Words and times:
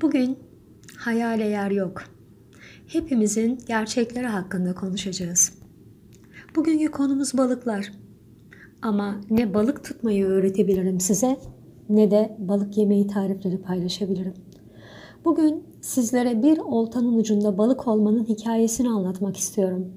Bugün 0.00 0.38
hayale 0.96 1.44
yer 1.44 1.70
yok. 1.70 2.02
Hepimizin 2.86 3.58
gerçekleri 3.66 4.26
hakkında 4.26 4.74
konuşacağız. 4.74 5.52
Bugünkü 6.56 6.90
konumuz 6.90 7.38
balıklar. 7.38 7.92
Ama 8.82 9.20
ne 9.30 9.54
balık 9.54 9.84
tutmayı 9.84 10.26
öğretebilirim 10.26 11.00
size 11.00 11.36
ne 11.88 12.10
de 12.10 12.36
balık 12.38 12.76
yemeği 12.76 13.06
tarifleri 13.06 13.62
paylaşabilirim. 13.62 14.34
Bugün 15.24 15.64
sizlere 15.80 16.42
bir 16.42 16.58
oltanın 16.58 17.18
ucunda 17.18 17.58
balık 17.58 17.88
olmanın 17.88 18.24
hikayesini 18.24 18.88
anlatmak 18.88 19.36
istiyorum. 19.36 19.92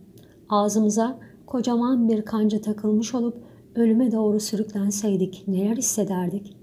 Ağzımıza 0.50 1.20
kocaman 1.46 2.10
bir 2.10 2.22
kanca 2.22 2.62
takılmış 2.62 3.16
olup 3.16 3.38
ölüme 3.76 4.12
doğru 4.12 4.40
sürüklenseydik 4.40 5.44
neler 5.48 5.78
hissederdik? 5.78 6.58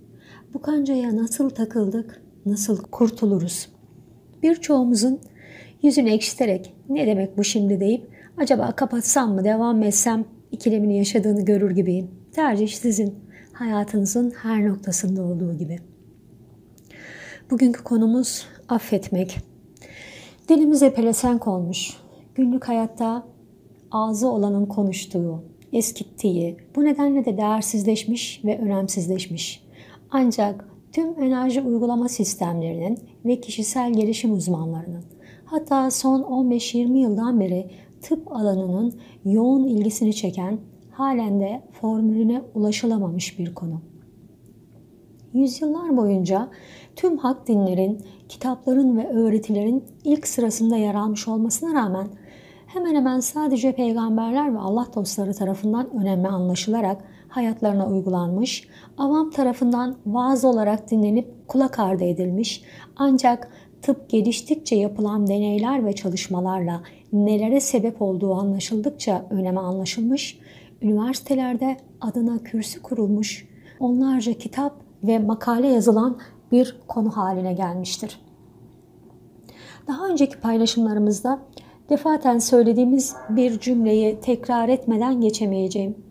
Bu 0.55 0.63
kancaya 0.63 1.17
nasıl 1.17 1.51
takıldık, 1.51 2.26
nasıl 2.47 2.83
kurtuluruz? 2.83 3.69
Birçoğumuzun 4.43 5.21
yüzünü 5.83 6.11
ekşiterek 6.11 6.75
ne 6.89 7.07
demek 7.07 7.39
bu 7.39 7.45
şimdi 7.45 7.81
deyip 7.81 8.11
acaba 8.37 8.73
kapatsam 8.77 9.35
mı 9.35 9.45
devam 9.45 9.83
etsem 9.83 10.25
ikilemini 10.53 10.99
yaşadığını 10.99 11.45
görür 11.45 11.71
gibiyim. 11.71 12.11
Tercih 12.33 12.69
sizin 12.69 13.15
hayatınızın 13.53 14.31
her 14.31 14.69
noktasında 14.69 15.23
olduğu 15.23 15.59
gibi. 15.59 15.79
Bugünkü 17.51 17.85
konumuz 17.85 18.47
affetmek. 18.69 19.39
Dilimize 20.49 20.95
pelesenk 20.95 21.47
olmuş. 21.47 21.97
Günlük 22.35 22.69
hayatta 22.69 23.27
ağzı 23.91 24.29
olanın 24.29 24.67
konuştuğu, 24.67 25.45
eskittiği, 25.73 26.57
bu 26.77 26.85
nedenle 26.85 27.25
de 27.25 27.37
değersizleşmiş 27.37 28.41
ve 28.45 28.59
önemsizleşmiş. 28.59 29.67
Ancak 30.11 30.76
tüm 30.97 31.23
enerji 31.23 31.61
uygulama 31.61 32.09
sistemlerinin 32.09 32.99
ve 33.25 33.41
kişisel 33.41 33.93
gelişim 33.93 34.33
uzmanlarının 34.33 35.05
hatta 35.45 35.91
son 35.91 36.23
15-20 36.23 36.99
yıldan 36.99 37.41
beri 37.41 37.71
tıp 38.03 38.33
alanının 38.33 38.95
yoğun 39.25 39.65
ilgisini 39.65 40.15
çeken 40.15 40.59
halen 40.91 41.41
de 41.41 41.63
formülüne 41.81 42.43
ulaşılamamış 42.55 43.39
bir 43.39 43.55
konu. 43.55 43.81
Yüzyıllar 45.35 45.97
boyunca 45.97 46.49
tüm 46.97 47.19
hak 47.19 47.49
dinlerin, 47.49 48.01
kitapların 48.29 48.97
ve 48.97 49.09
öğretilerin 49.09 49.85
ilk 50.05 50.27
sırasında 50.27 50.77
yer 50.77 50.95
almış 50.95 51.29
olmasına 51.29 51.75
rağmen 51.75 52.09
hemen 52.67 52.95
hemen 52.95 53.21
sadece 53.21 53.73
peygamberler 53.73 54.55
ve 54.55 54.59
Allah 54.59 54.87
dostları 54.95 55.35
tarafından 55.35 55.97
önemli 55.97 56.29
anlaşılarak 56.29 57.05
hayatlarına 57.37 57.87
uygulanmış, 57.87 58.69
avam 58.99 59.31
tarafından 59.31 59.97
vaaz 60.07 60.45
olarak 60.45 60.91
dinlenip 60.91 61.49
kulak 61.49 61.79
ardı 61.79 62.05
edilmiş 62.05 62.63
ancak 62.97 63.51
tıp 63.83 64.11
geliştikçe 64.11 64.77
yapılan 64.77 65.27
deneyler 65.27 65.87
ve 65.87 65.93
çalışmalarla 65.93 66.83
nelere 67.13 67.61
sebep 67.61 68.03
olduğu 68.03 68.35
anlaşıldıkça 68.35 69.27
öneme 69.31 69.61
anlaşılmış, 69.61 70.39
üniversitelerde 70.83 71.77
adına 72.01 72.39
kürsü 72.39 72.83
kurulmuş, 72.83 73.49
onlarca 73.81 74.33
kitap 74.33 74.73
ve 75.03 75.19
makale 75.19 75.69
yazılan 75.69 76.19
bir 76.53 76.77
konu 76.89 77.17
haline 77.17 77.53
gelmiştir. 77.53 78.21
Daha 79.89 80.09
önceki 80.09 80.41
paylaşımlarımızda 80.41 81.39
defaten 81.91 82.39
söylediğimiz 82.39 83.17
bir 83.31 83.61
cümleyi 83.61 84.21
tekrar 84.21 84.69
etmeden 84.69 85.21
geçemeyeceğim. 85.21 86.06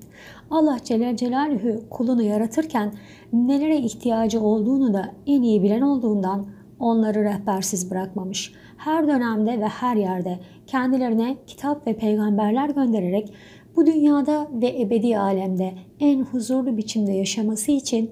Allah 0.52 0.78
Celle 0.84 1.18
Celaluhu 1.18 1.90
kulunu 1.90 2.24
yaratırken 2.24 2.94
nelere 3.34 3.78
ihtiyacı 3.78 4.42
olduğunu 4.42 4.94
da 4.94 5.12
en 5.28 5.42
iyi 5.42 5.64
bilen 5.64 5.82
olduğundan 5.82 6.48
onları 6.80 7.24
rehbersiz 7.24 7.92
bırakmamış. 7.92 8.54
Her 8.78 9.08
dönemde 9.08 9.60
ve 9.60 9.66
her 9.66 9.96
yerde 9.96 10.40
kendilerine 10.68 11.38
kitap 11.48 11.88
ve 11.88 11.98
peygamberler 11.98 12.70
göndererek 12.70 13.34
bu 13.76 13.86
dünyada 13.86 14.48
ve 14.54 14.82
ebedi 14.82 15.18
alemde 15.18 15.74
en 16.00 16.22
huzurlu 16.22 16.78
biçimde 16.78 17.12
yaşaması 17.12 17.72
için 17.72 18.12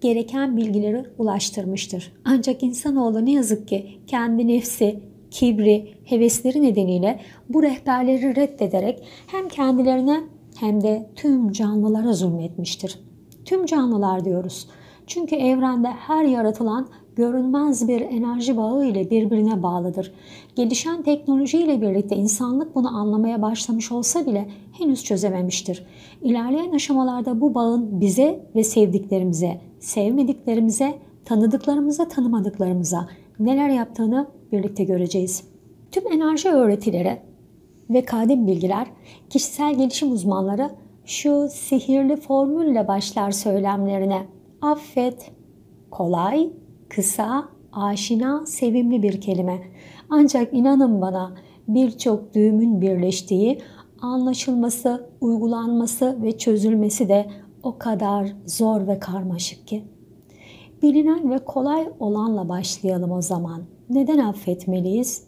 gereken 0.00 0.56
bilgileri 0.56 1.04
ulaştırmıştır. 1.18 2.12
Ancak 2.24 2.62
insanoğlu 2.62 3.26
ne 3.26 3.32
yazık 3.32 3.68
ki 3.68 3.86
kendi 4.06 4.48
nefsi, 4.48 5.00
kibri, 5.30 5.94
hevesleri 6.04 6.62
nedeniyle 6.62 7.20
bu 7.48 7.62
rehberleri 7.62 8.36
reddederek 8.36 9.02
hem 9.26 9.48
kendilerine 9.48 10.20
hem 10.60 10.82
de 10.82 11.10
tüm 11.16 11.52
canlılara 11.52 12.12
zulmetmiştir. 12.12 12.98
Tüm 13.44 13.66
canlılar 13.66 14.24
diyoruz. 14.24 14.68
Çünkü 15.06 15.36
evrende 15.36 15.88
her 15.88 16.24
yaratılan 16.24 16.88
görünmez 17.16 17.88
bir 17.88 18.00
enerji 18.00 18.56
bağı 18.56 18.86
ile 18.86 19.10
birbirine 19.10 19.62
bağlıdır. 19.62 20.12
Gelişen 20.56 21.02
teknoloji 21.02 21.58
ile 21.58 21.80
birlikte 21.80 22.16
insanlık 22.16 22.74
bunu 22.74 22.96
anlamaya 22.96 23.42
başlamış 23.42 23.92
olsa 23.92 24.26
bile 24.26 24.48
henüz 24.72 25.04
çözememiştir. 25.04 25.86
İlerleyen 26.22 26.72
aşamalarda 26.72 27.40
bu 27.40 27.54
bağın 27.54 28.00
bize 28.00 28.46
ve 28.54 28.64
sevdiklerimize, 28.64 29.60
sevmediklerimize, 29.80 30.98
tanıdıklarımıza, 31.24 32.08
tanımadıklarımıza 32.08 33.08
neler 33.38 33.68
yaptığını 33.68 34.26
birlikte 34.52 34.84
göreceğiz. 34.84 35.44
Tüm 35.92 36.12
enerji 36.12 36.48
öğretileri 36.48 37.29
ve 37.90 38.04
kadim 38.04 38.46
bilgiler 38.46 38.86
kişisel 39.30 39.74
gelişim 39.74 40.12
uzmanları 40.12 40.70
şu 41.04 41.48
sihirli 41.50 42.16
formülle 42.16 42.88
başlar 42.88 43.30
söylemlerine. 43.30 44.26
Affet, 44.62 45.32
kolay, 45.90 46.50
kısa, 46.88 47.48
aşina, 47.72 48.46
sevimli 48.46 49.02
bir 49.02 49.20
kelime. 49.20 49.62
Ancak 50.10 50.54
inanın 50.54 51.00
bana 51.00 51.34
birçok 51.68 52.34
düğümün 52.34 52.80
birleştiği, 52.80 53.58
anlaşılması, 54.02 55.10
uygulanması 55.20 56.22
ve 56.22 56.38
çözülmesi 56.38 57.08
de 57.08 57.26
o 57.62 57.78
kadar 57.78 58.32
zor 58.46 58.86
ve 58.86 58.98
karmaşık 58.98 59.66
ki. 59.66 59.84
Bilinen 60.82 61.30
ve 61.30 61.38
kolay 61.38 61.88
olanla 62.00 62.48
başlayalım 62.48 63.10
o 63.10 63.22
zaman. 63.22 63.62
Neden 63.90 64.18
affetmeliyiz? 64.18 65.24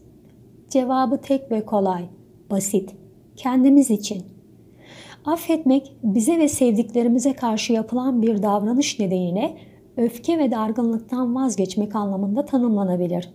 Cevabı 0.68 1.18
tek 1.18 1.50
ve 1.50 1.64
kolay, 1.64 2.08
basit. 2.52 2.90
Kendimiz 3.36 3.90
için. 3.90 4.22
Affetmek 5.24 5.92
bize 6.02 6.38
ve 6.38 6.48
sevdiklerimize 6.48 7.32
karşı 7.32 7.72
yapılan 7.72 8.22
bir 8.22 8.42
davranış 8.42 8.98
nedeniyle 8.98 9.56
öfke 9.96 10.38
ve 10.38 10.50
dargınlıktan 10.50 11.34
vazgeçmek 11.34 11.96
anlamında 11.96 12.44
tanımlanabilir. 12.44 13.30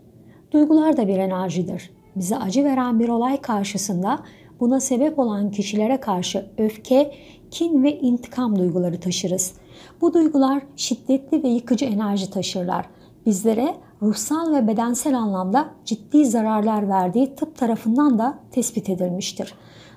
Duygular 0.51 0.97
da 0.97 1.07
bir 1.07 1.17
enerjidir. 1.17 1.89
Bize 2.16 2.38
acı 2.38 2.63
veren 2.63 3.00
bir 3.00 3.09
olay 3.09 3.41
karşısında 3.41 4.19
buna 4.59 4.79
sebep 4.79 5.19
olan 5.19 5.51
kişilere 5.51 5.97
karşı 5.97 6.45
öfke, 6.57 7.11
kin 7.51 7.83
ve 7.83 8.00
intikam 8.00 8.59
duyguları 8.59 9.00
taşırız. 9.00 9.53
Bu 10.01 10.13
duygular 10.13 10.63
şiddetli 10.75 11.44
ve 11.44 11.47
yıkıcı 11.47 11.85
enerji 11.85 12.29
taşırlar. 12.29 12.85
Bizlere 13.27 13.75
ruhsal 14.01 14.53
ve 14.53 14.67
bedensel 14.67 15.17
anlamda 15.17 15.69
ciddi 15.85 16.25
zararlar 16.25 16.89
verdiği 16.89 17.35
tıp 17.35 17.57
tarafından 17.57 18.19
da 18.19 18.39
tespit 18.51 18.89
edilmiştir. 18.89 19.53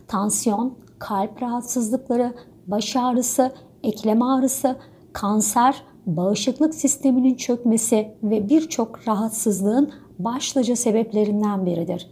Tansiyon, 0.09 0.79
kalp 0.99 1.43
rahatsızlıkları, 1.43 2.35
baş 2.67 2.97
ağrısı, 2.97 3.53
eklem 3.83 4.23
ağrısı, 4.23 4.77
kanser, 5.13 5.83
bağışıklık 6.07 6.75
sisteminin 6.75 7.35
çökmesi 7.35 8.15
ve 8.23 8.49
birçok 8.49 9.09
rahatsızlığın 9.09 9.93
başlıca 10.19 10.77
sebeplerinden 10.77 11.67
biridir. 11.67 12.11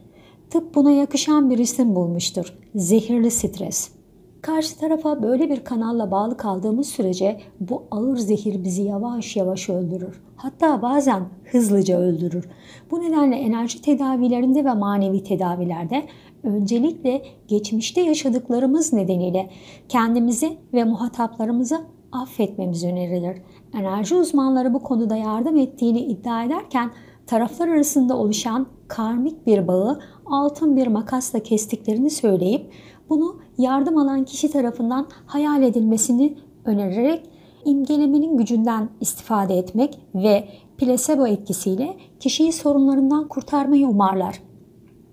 Tıp 0.51 0.75
buna 0.75 0.91
yakışan 0.91 1.51
bir 1.51 1.59
isim 1.59 1.95
bulmuştur. 1.95 2.59
Zehirli 2.75 3.31
stres. 3.31 3.98
Karşı 4.43 4.79
tarafa 4.79 5.23
böyle 5.23 5.51
bir 5.51 5.65
kanalla 5.65 6.11
bağlı 6.11 6.37
kaldığımız 6.37 6.89
sürece 6.89 7.41
bu 7.61 7.83
ağır 7.91 8.17
zehir 8.17 8.65
bizi 8.65 8.83
yavaş 8.83 9.37
yavaş 9.37 9.69
öldürür. 9.69 10.23
Hatta 10.37 10.83
bazen 10.83 11.23
hızlıca 11.45 11.99
öldürür. 11.99 12.49
Bu 12.91 13.01
nedenle 13.01 13.37
enerji 13.37 13.83
tedavilerinde 13.83 14.65
ve 14.65 14.75
manevi 14.75 15.23
tedavilerde 15.23 16.03
öncelikle 16.43 17.23
geçmişte 17.49 18.01
yaşadıklarımız 18.01 18.93
nedeniyle 18.93 19.51
kendimizi 19.89 20.59
ve 20.73 20.85
muhataplarımızı 20.85 21.81
affetmemiz 22.13 22.85
önerilir. 22.85 23.43
Enerji 23.75 24.15
uzmanları 24.15 24.75
bu 24.75 24.83
konuda 24.83 25.17
yardım 25.17 25.57
ettiğini 25.57 26.01
iddia 26.01 26.45
ederken 26.45 26.91
taraflar 27.27 27.69
arasında 27.69 28.17
oluşan 28.17 28.67
karmik 28.89 29.47
bir 29.47 29.69
bağı 29.69 30.01
altın 30.27 30.77
bir 30.77 30.87
makasla 30.87 31.39
kestiklerini 31.39 32.11
söyleyip 32.11 32.73
bunu 33.11 33.37
yardım 33.59 33.99
alan 33.99 34.25
kişi 34.25 34.51
tarafından 34.51 35.07
hayal 35.27 35.63
edilmesini 35.63 36.39
önererek 36.65 37.31
imgelemenin 37.65 38.37
gücünden 38.37 38.89
istifade 39.01 39.55
etmek 39.55 39.99
ve 40.15 40.49
plasebo 40.79 41.27
etkisiyle 41.27 41.97
kişiyi 42.21 42.53
sorunlarından 42.53 43.29
kurtarmayı 43.29 43.89
umarlar. 43.89 44.41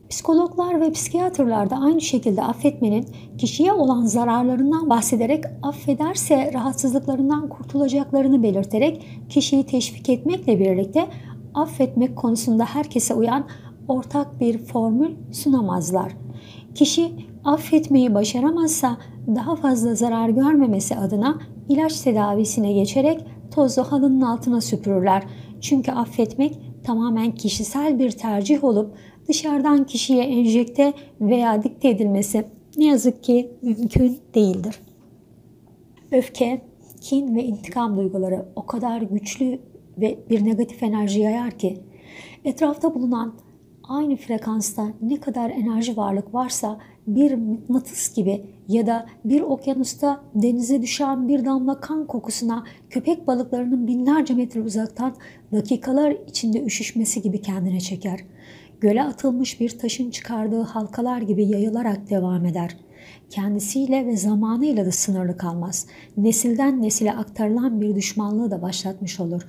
Psikologlar 0.10 0.82
ve 0.82 0.92
psikiyatrlar 0.92 1.70
da 1.70 1.76
aynı 1.76 2.02
şekilde 2.02 2.44
affetmenin 2.44 3.06
kişiye 3.38 3.74
olan 3.74 4.06
zararlarından 4.06 4.90
bahsederek 4.90 5.44
affederse 5.64 6.52
rahatsızlıklarından 6.54 7.50
kurtulacaklarını 7.50 8.44
belirterek 8.44 9.06
kişiyi 9.30 9.66
teşvik 9.66 10.10
etmekle 10.10 10.60
birlikte 10.60 11.08
affetmek 11.54 12.16
konusunda 12.16 12.66
herkese 12.66 13.14
uyan 13.14 13.46
ortak 13.88 14.40
bir 14.40 14.58
formül 14.58 15.12
sunamazlar. 15.32 16.18
Kişi 16.76 17.12
affetmeyi 17.46 18.14
başaramazsa 18.14 18.98
daha 19.36 19.56
fazla 19.56 19.96
zarar 19.96 20.30
görmemesi 20.30 20.96
adına 20.96 21.40
ilaç 21.70 22.02
tedavisine 22.02 22.74
geçerek 22.74 23.26
tozu 23.56 23.84
halının 23.84 24.22
altına 24.22 24.62
süpürürler. 24.62 25.24
Çünkü 25.62 25.92
affetmek 25.92 26.60
tamamen 26.84 27.32
kişisel 27.32 28.00
bir 28.00 28.12
tercih 28.12 28.64
olup 28.64 28.96
dışarıdan 29.28 29.84
kişiye 29.84 30.24
enjekte 30.24 30.94
veya 31.22 31.64
dikte 31.64 31.90
edilmesi 31.90 32.46
ne 32.78 32.86
yazık 32.86 33.24
ki 33.24 33.52
mümkün 33.62 34.20
değildir. 34.36 34.80
Öfke, 36.12 36.62
kin 37.02 37.36
ve 37.36 37.44
intikam 37.44 37.98
duyguları 37.98 38.46
o 38.56 38.66
kadar 38.66 39.02
güçlü 39.02 39.60
ve 39.98 40.20
bir 40.30 40.46
negatif 40.46 40.84
enerji 40.84 41.20
yayar 41.20 41.52
ki 41.52 41.78
etrafta 42.46 42.96
bulunan 42.96 43.34
aynı 43.84 44.16
frekansta 44.16 44.88
ne 45.02 45.20
kadar 45.20 45.50
enerji 45.50 45.98
varlık 45.98 46.34
varsa 46.34 46.80
bir 47.08 47.34
mıknatıs 47.34 48.16
gibi 48.16 48.46
ya 48.68 48.88
da 48.88 49.06
bir 49.26 49.42
okyanusta 49.42 50.22
denize 50.36 50.82
düşen 50.82 51.28
bir 51.28 51.46
damla 51.46 51.80
kan 51.80 52.08
kokusuna 52.08 52.64
köpek 52.90 53.28
balıklarının 53.28 53.88
binlerce 53.88 54.34
metre 54.34 54.62
uzaktan 54.62 55.16
dakikalar 55.52 56.16
içinde 56.28 56.64
üşüşmesi 56.64 57.22
gibi 57.22 57.42
kendine 57.42 57.80
çeker. 57.80 58.20
Göle 58.82 59.04
atılmış 59.04 59.60
bir 59.60 59.70
taşın 59.80 60.10
çıkardığı 60.10 60.62
halkalar 60.62 61.22
gibi 61.22 61.46
yayılarak 61.46 62.10
devam 62.10 62.46
eder. 62.46 62.78
Kendisiyle 63.30 64.06
ve 64.06 64.18
zamanıyla 64.18 64.86
da 64.86 64.92
sınırlı 64.92 65.38
kalmaz. 65.38 65.88
Nesilden 66.18 66.82
nesile 66.82 67.14
aktarılan 67.14 67.82
bir 67.82 67.96
düşmanlığı 67.96 68.52
da 68.52 68.62
başlatmış 68.62 69.20
olur. 69.20 69.42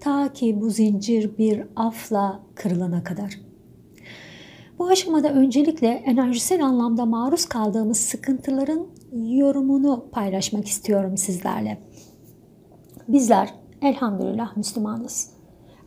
Ta 0.00 0.32
ki 0.32 0.60
bu 0.60 0.70
zincir 0.70 1.38
bir 1.38 1.62
afla 1.76 2.40
kırılana 2.54 3.04
kadar.'' 3.04 3.43
Bu 4.84 4.88
aşamada 4.88 5.32
öncelikle 5.32 5.88
enerjisel 5.88 6.64
anlamda 6.64 7.04
maruz 7.06 7.46
kaldığımız 7.46 7.96
sıkıntıların 7.96 8.86
yorumunu 9.12 10.04
paylaşmak 10.12 10.66
istiyorum 10.66 11.16
sizlerle. 11.16 11.78
Bizler 13.08 13.54
elhamdülillah 13.82 14.56
Müslümanız. 14.56 15.30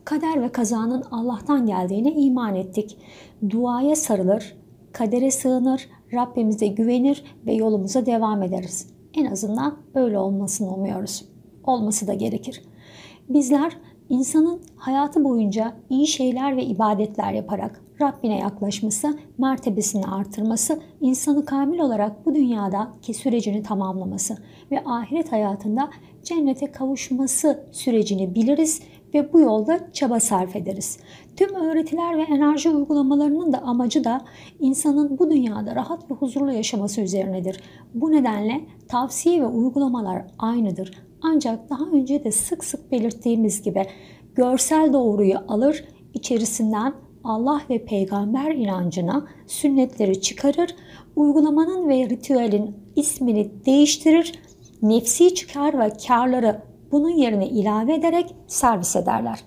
Kader 0.05 0.41
ve 0.41 0.51
kazanın 0.51 1.03
Allah'tan 1.11 1.65
geldiğine 1.65 2.11
iman 2.11 2.55
ettik. 2.55 2.97
Duaya 3.49 3.95
sarılır, 3.95 4.57
kadere 4.91 5.31
sığınır, 5.31 5.89
Rabbimize 6.13 6.67
güvenir 6.67 7.23
ve 7.45 7.53
yolumuza 7.53 8.05
devam 8.05 8.43
ederiz. 8.43 8.87
En 9.13 9.25
azından 9.25 9.77
öyle 9.95 10.19
olmasını 10.19 10.73
umuyoruz. 10.73 11.25
Olması 11.63 12.07
da 12.07 12.13
gerekir. 12.13 12.63
Bizler 13.29 13.77
insanın 14.09 14.61
hayatı 14.75 15.23
boyunca 15.23 15.73
iyi 15.89 16.07
şeyler 16.07 16.57
ve 16.57 16.63
ibadetler 16.63 17.33
yaparak 17.33 17.86
Rabbine 18.01 18.37
yaklaşması, 18.37 19.19
mertebesini 19.37 20.05
artırması, 20.05 20.79
insanı 21.01 21.45
kamil 21.45 21.79
olarak 21.79 22.25
bu 22.25 22.35
dünyada 22.35 22.91
ki 23.01 23.13
sürecini 23.13 23.63
tamamlaması 23.63 24.37
ve 24.71 24.83
ahiret 24.85 25.31
hayatında 25.31 25.89
cennete 26.23 26.71
kavuşması 26.71 27.65
sürecini 27.71 28.35
biliriz 28.35 28.81
ve 29.13 29.33
bu 29.33 29.39
yolda 29.39 29.79
çaba 29.93 30.19
sarf 30.19 30.55
ederiz. 30.55 30.99
Tüm 31.35 31.55
öğretiler 31.55 32.17
ve 32.17 32.21
enerji 32.21 32.69
uygulamalarının 32.69 33.53
da 33.53 33.61
amacı 33.61 34.03
da 34.03 34.25
insanın 34.59 35.17
bu 35.19 35.31
dünyada 35.31 35.75
rahat 35.75 36.11
ve 36.11 36.15
huzurlu 36.15 36.51
yaşaması 36.51 37.01
üzerinedir. 37.01 37.59
Bu 37.93 38.11
nedenle 38.11 38.61
tavsiye 38.87 39.41
ve 39.41 39.47
uygulamalar 39.47 40.25
aynıdır. 40.39 40.91
Ancak 41.21 41.69
daha 41.69 41.85
önce 41.85 42.23
de 42.23 42.31
sık 42.31 42.63
sık 42.63 42.91
belirttiğimiz 42.91 43.61
gibi 43.61 43.85
görsel 44.35 44.93
doğruyu 44.93 45.35
alır, 45.47 45.85
içerisinden 46.13 46.93
Allah 47.27 47.61
ve 47.69 47.85
peygamber 47.85 48.51
inancına 48.51 49.27
sünnetleri 49.47 50.21
çıkarır, 50.21 50.75
uygulamanın 51.15 51.89
ve 51.89 52.09
ritüelin 52.09 52.75
ismini 52.95 53.51
değiştirir, 53.65 54.39
nefsi 54.81 55.33
çıkar 55.35 55.79
ve 55.79 55.89
karları 56.07 56.61
bunun 56.91 57.09
yerine 57.09 57.47
ilave 57.47 57.93
ederek 57.95 58.35
servis 58.47 58.95
ederler. 58.95 59.39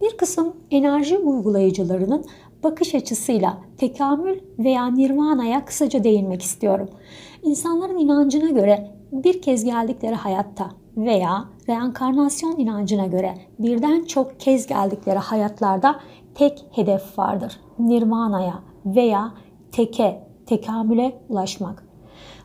Bir 0.00 0.16
kısım 0.16 0.56
enerji 0.70 1.18
uygulayıcılarının 1.18 2.24
bakış 2.62 2.94
açısıyla 2.94 3.58
tekamül 3.76 4.38
veya 4.58 4.86
nirvanaya 4.86 5.64
kısaca 5.64 6.04
değinmek 6.04 6.42
istiyorum. 6.42 6.88
İnsanların 7.42 7.98
inancına 7.98 8.50
göre 8.50 8.90
bir 9.12 9.42
kez 9.42 9.64
geldikleri 9.64 10.14
hayatta 10.14 10.70
veya 10.98 11.44
reenkarnasyon 11.68 12.58
inancına 12.58 13.06
göre 13.06 13.34
birden 13.58 14.04
çok 14.04 14.40
kez 14.40 14.66
geldikleri 14.66 15.18
hayatlarda 15.18 16.00
tek 16.34 16.64
hedef 16.70 17.18
vardır. 17.18 17.60
Nirvana'ya 17.78 18.54
veya 18.86 19.32
teke, 19.72 20.22
tekamüle 20.46 21.20
ulaşmak. 21.28 21.84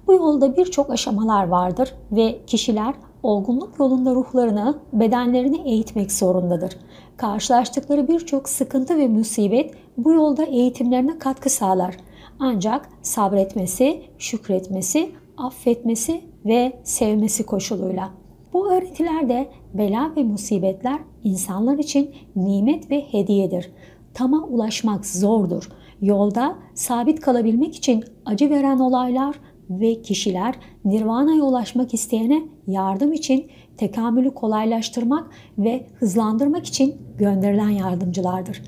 Bu 0.08 0.14
yolda 0.14 0.58
birçok 0.58 0.90
aşamalar 0.90 1.48
vardır 1.48 1.94
ve 2.12 2.46
kişiler 2.48 2.94
olgunluk 3.24 3.80
yolunda 3.80 4.16
ruhlarını, 4.16 4.78
bedenlerini 4.94 5.62
eğitmek 5.70 6.12
zorundadır. 6.12 6.78
Karşılaştıkları 7.18 8.08
birçok 8.08 8.50
sıkıntı 8.50 8.98
ve 8.98 9.08
musibet 9.08 9.74
bu 9.98 10.14
yolda 10.14 10.44
eğitimlerine 10.44 11.18
katkı 11.20 11.50
sağlar. 11.50 11.98
Ancak 12.40 12.90
sabretmesi, 13.02 14.02
şükretmesi, 14.18 15.12
affetmesi 15.38 16.22
ve 16.46 16.80
sevmesi 16.84 17.46
koşuluyla. 17.46 18.23
Bu 18.54 18.72
öğretilerde 18.72 19.50
bela 19.74 20.12
ve 20.18 20.24
musibetler 20.24 21.00
insanlar 21.24 21.78
için 21.78 22.16
nimet 22.36 22.92
ve 22.92 23.02
hediyedir. 23.12 23.72
Tama 24.14 24.44
ulaşmak 24.44 25.06
zordur. 25.06 25.70
Yolda 26.02 26.56
sabit 26.74 27.20
kalabilmek 27.20 27.76
için 27.76 28.04
acı 28.26 28.50
veren 28.50 28.80
olaylar 28.80 29.36
ve 29.70 30.02
kişiler 30.02 30.56
nirvana'ya 30.86 31.44
ulaşmak 31.44 31.94
isteyene 31.94 32.42
yardım 32.68 33.14
için 33.14 33.48
tekamülü 33.78 34.34
kolaylaştırmak 34.34 35.30
ve 35.58 35.88
hızlandırmak 36.00 36.66
için 36.66 36.96
gönderilen 37.18 37.70
yardımcılardır. 37.70 38.62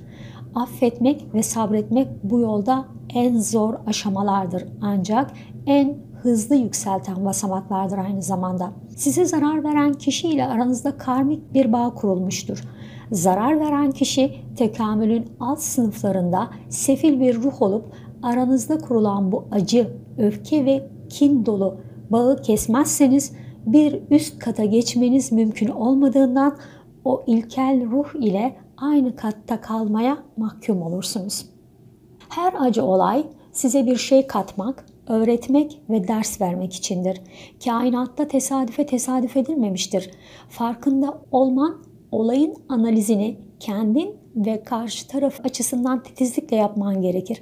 Affetmek 0.56 1.34
ve 1.34 1.44
sabretmek 1.44 2.08
bu 2.24 2.40
yolda 2.40 2.86
en 3.14 3.38
zor 3.38 3.74
aşamalardır 3.88 4.66
ancak 4.82 5.32
en 5.66 5.98
hızlı 6.26 6.56
yükselten 6.56 7.26
basamaklardır 7.26 7.98
aynı 7.98 8.22
zamanda. 8.22 8.72
Size 8.96 9.26
zarar 9.26 9.64
veren 9.64 9.94
kişi 9.94 10.28
ile 10.28 10.48
aranızda 10.48 10.98
karmik 10.98 11.54
bir 11.54 11.74
bağ 11.74 11.94
kurulmuştur. 11.94 12.64
Zarar 13.12 13.60
veren 13.60 13.92
kişi 13.92 14.36
tekamülün 14.58 15.26
alt 15.40 15.60
sınıflarında 15.60 16.50
sefil 16.70 17.20
bir 17.20 17.36
ruh 17.36 17.62
olup 17.62 17.86
aranızda 18.24 18.78
kurulan 18.78 19.32
bu 19.32 19.46
acı, 19.52 19.90
öfke 20.18 20.66
ve 20.66 20.90
kin 21.10 21.46
dolu 21.46 21.78
bağı 22.10 22.42
kesmezseniz 22.42 23.34
bir 23.66 24.02
üst 24.12 24.40
kata 24.40 24.66
geçmeniz 24.66 25.32
mümkün 25.32 25.68
olmadığından 25.68 26.58
o 27.06 27.24
ilkel 27.28 27.92
ruh 27.92 28.16
ile 28.16 28.56
aynı 28.78 29.16
katta 29.16 29.62
kalmaya 29.62 30.18
mahkum 30.38 30.82
olursunuz. 30.82 31.46
Her 32.30 32.54
acı 32.60 32.84
olay 32.84 33.26
size 33.52 33.86
bir 33.86 33.96
şey 33.96 34.28
katmak, 34.28 34.86
öğretmek 35.08 35.82
ve 35.90 36.08
ders 36.08 36.42
vermek 36.42 36.74
içindir. 36.74 37.22
Kainatta 37.66 38.28
tesadüfe 38.28 38.86
tesadüf 38.86 39.38
edilmemiştir. 39.38 40.12
Farkında 40.50 41.22
olman 41.32 41.84
olayın 42.12 42.56
analizini 42.70 43.38
kendin 43.60 44.16
ve 44.36 44.64
karşı 44.64 45.08
taraf 45.08 45.46
açısından 45.46 46.04
titizlikle 46.04 46.56
yapman 46.56 47.02
gerekir. 47.02 47.42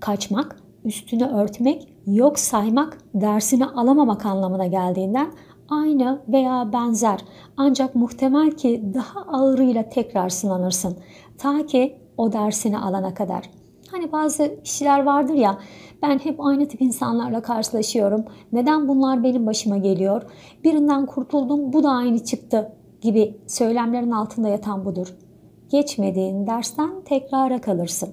Kaçmak, 0.00 0.62
üstünü 0.84 1.24
örtmek, 1.24 1.88
yok 2.06 2.38
saymak, 2.38 2.98
dersini 3.14 3.66
alamamak 3.66 4.26
anlamına 4.26 4.66
geldiğinden 4.66 5.32
aynı 5.68 6.22
veya 6.28 6.72
benzer 6.72 7.20
ancak 7.56 7.94
muhtemel 7.94 8.50
ki 8.50 8.82
daha 8.94 9.20
ağırıyla 9.20 9.88
tekrar 9.88 10.28
sınanırsın. 10.28 10.96
Ta 11.38 11.66
ki 11.66 11.96
o 12.16 12.32
dersini 12.32 12.78
alana 12.78 13.14
kadar. 13.14 13.50
Hani 13.90 14.12
bazı 14.12 14.62
kişiler 14.64 15.02
vardır 15.02 15.34
ya 15.34 15.58
ben 16.02 16.18
hep 16.18 16.40
aynı 16.40 16.68
tip 16.68 16.82
insanlarla 16.82 17.42
karşılaşıyorum. 17.42 18.24
Neden 18.52 18.88
bunlar 18.88 19.24
benim 19.24 19.46
başıma 19.46 19.76
geliyor? 19.76 20.22
Birinden 20.64 21.06
kurtuldum 21.06 21.72
bu 21.72 21.82
da 21.82 21.90
aynı 21.90 22.24
çıktı 22.24 22.72
gibi 23.00 23.40
söylemlerin 23.46 24.10
altında 24.10 24.48
yatan 24.48 24.84
budur. 24.84 25.14
Geçmediğin 25.70 26.46
dersten 26.46 26.90
tekrara 27.04 27.60
kalırsın. 27.60 28.08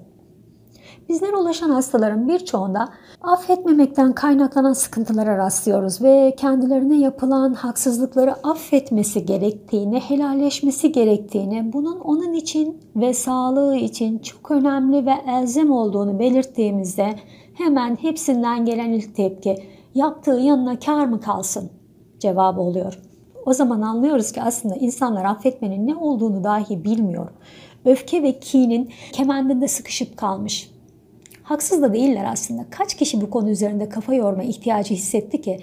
Bizlere 1.09 1.35
ulaşan 1.35 1.69
hastaların 1.69 2.27
birçoğunda 2.27 2.89
affetmemekten 3.21 4.13
kaynaklanan 4.13 4.73
sıkıntılara 4.73 5.37
rastlıyoruz 5.37 6.01
ve 6.01 6.35
kendilerine 6.37 6.99
yapılan 6.99 7.53
haksızlıkları 7.53 8.33
affetmesi 8.47 9.25
gerektiğini, 9.25 9.99
helalleşmesi 9.99 10.91
gerektiğini, 10.91 11.73
bunun 11.73 11.99
onun 11.99 12.33
için 12.33 12.77
ve 12.95 13.13
sağlığı 13.13 13.75
için 13.75 14.19
çok 14.19 14.51
önemli 14.51 15.05
ve 15.05 15.13
elzem 15.27 15.71
olduğunu 15.71 16.19
belirttiğimizde 16.19 17.15
hemen 17.59 17.95
hepsinden 18.01 18.65
gelen 18.65 18.89
ilk 18.89 19.15
tepki 19.15 19.63
yaptığı 19.95 20.39
yanına 20.39 20.79
kar 20.79 21.05
mı 21.05 21.21
kalsın 21.21 21.69
cevabı 22.19 22.61
oluyor. 22.61 22.99
O 23.45 23.53
zaman 23.53 23.81
anlıyoruz 23.81 24.31
ki 24.31 24.41
aslında 24.41 24.75
insanlar 24.75 25.25
affetmenin 25.25 25.87
ne 25.87 25.95
olduğunu 25.95 26.43
dahi 26.43 26.83
bilmiyor. 26.83 27.29
öfke 27.85 28.23
ve 28.23 28.39
kinin 28.39 28.89
kemendinde 29.11 29.67
sıkışıp 29.67 30.17
kalmış. 30.17 30.71
Haksız 31.43 31.81
da 31.81 31.93
değiller 31.93 32.25
aslında. 32.31 32.65
Kaç 32.69 32.97
kişi 32.97 33.21
bu 33.21 33.29
konu 33.29 33.49
üzerinde 33.49 33.89
kafa 33.89 34.13
yorma 34.13 34.43
ihtiyacı 34.43 34.93
hissetti 34.93 35.41
ki? 35.41 35.59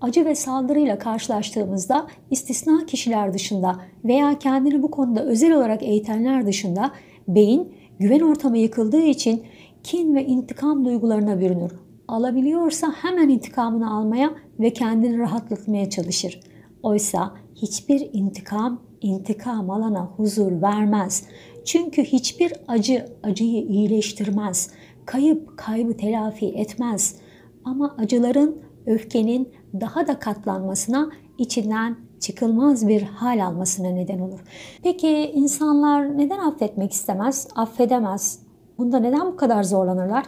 Acı 0.00 0.24
ve 0.24 0.34
saldırıyla 0.34 0.98
karşılaştığımızda 0.98 2.06
istisna 2.30 2.86
kişiler 2.86 3.34
dışında 3.34 3.76
veya 4.04 4.38
kendini 4.38 4.82
bu 4.82 4.90
konuda 4.90 5.24
özel 5.24 5.52
olarak 5.52 5.82
eğitenler 5.82 6.46
dışında 6.46 6.90
beyin 7.28 7.72
güven 7.98 8.20
ortamı 8.20 8.58
yıkıldığı 8.58 9.02
için 9.02 9.42
kin 9.88 10.14
ve 10.14 10.26
intikam 10.26 10.84
duygularına 10.84 11.40
bürünür. 11.40 11.72
Alabiliyorsa 12.08 12.92
hemen 12.92 13.28
intikamını 13.28 13.94
almaya 13.94 14.30
ve 14.60 14.72
kendini 14.72 15.18
rahatlatmaya 15.18 15.90
çalışır. 15.90 16.40
Oysa 16.82 17.34
hiçbir 17.54 18.10
intikam 18.12 18.82
intikam 19.00 19.70
alana 19.70 20.04
huzur 20.04 20.62
vermez. 20.62 21.26
Çünkü 21.64 22.04
hiçbir 22.04 22.52
acı 22.68 23.06
acıyı 23.22 23.62
iyileştirmez. 23.62 24.70
Kayıp 25.06 25.56
kaybı 25.56 25.96
telafi 25.96 26.46
etmez. 26.46 27.16
Ama 27.64 27.96
acıların, 27.98 28.56
öfkenin 28.86 29.48
daha 29.80 30.06
da 30.06 30.18
katlanmasına, 30.18 31.10
içinden 31.38 31.96
çıkılmaz 32.20 32.88
bir 32.88 33.02
hal 33.02 33.46
almasına 33.46 33.88
neden 33.88 34.18
olur. 34.18 34.40
Peki 34.82 35.08
insanlar 35.34 36.18
neden 36.18 36.38
affetmek 36.38 36.92
istemez, 36.92 37.48
affedemez? 37.56 38.47
Bunda 38.78 38.98
neden 38.98 39.26
bu 39.26 39.36
kadar 39.36 39.62
zorlanırlar? 39.62 40.24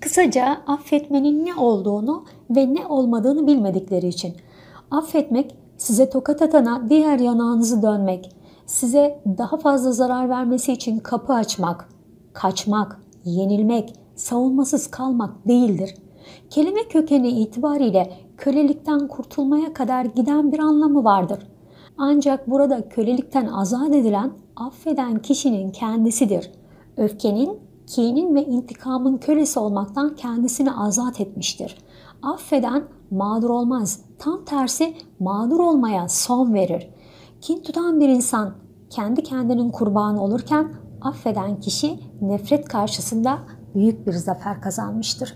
Kısaca 0.00 0.56
affetmenin 0.66 1.46
ne 1.46 1.54
olduğunu 1.54 2.24
ve 2.50 2.74
ne 2.74 2.86
olmadığını 2.86 3.46
bilmedikleri 3.46 4.08
için. 4.08 4.34
Affetmek 4.90 5.56
size 5.76 6.10
tokat 6.10 6.42
atana 6.42 6.90
diğer 6.90 7.18
yanağınızı 7.18 7.82
dönmek, 7.82 8.36
size 8.66 9.20
daha 9.38 9.56
fazla 9.56 9.92
zarar 9.92 10.28
vermesi 10.28 10.72
için 10.72 10.98
kapı 10.98 11.32
açmak, 11.32 11.88
kaçmak, 12.32 13.00
yenilmek, 13.24 13.94
savunmasız 14.14 14.90
kalmak 14.90 15.48
değildir. 15.48 15.94
Kelime 16.50 16.88
kökeni 16.88 17.28
itibariyle 17.28 18.12
kölelikten 18.36 19.08
kurtulmaya 19.08 19.72
kadar 19.72 20.04
giden 20.04 20.52
bir 20.52 20.58
anlamı 20.58 21.04
vardır. 21.04 21.38
Ancak 21.98 22.50
burada 22.50 22.88
kölelikten 22.88 23.46
azat 23.46 23.94
edilen 23.94 24.30
affeden 24.56 25.18
kişinin 25.18 25.70
kendisidir. 25.70 26.50
Öfkenin, 26.96 27.65
kinin 27.86 28.34
ve 28.34 28.44
intikamın 28.44 29.18
kölesi 29.18 29.58
olmaktan 29.58 30.16
kendisini 30.16 30.72
azat 30.72 31.20
etmiştir. 31.20 31.78
Affeden 32.22 32.84
mağdur 33.10 33.50
olmaz. 33.50 34.00
Tam 34.18 34.44
tersi 34.44 34.94
mağdur 35.18 35.60
olmaya 35.60 36.08
son 36.08 36.54
verir. 36.54 36.90
Kin 37.40 37.62
tutan 37.62 38.00
bir 38.00 38.08
insan 38.08 38.54
kendi 38.90 39.22
kendinin 39.22 39.70
kurbanı 39.70 40.22
olurken 40.22 40.72
affeden 41.00 41.60
kişi 41.60 41.98
nefret 42.20 42.68
karşısında 42.68 43.38
büyük 43.74 44.06
bir 44.06 44.12
zafer 44.12 44.60
kazanmıştır. 44.60 45.34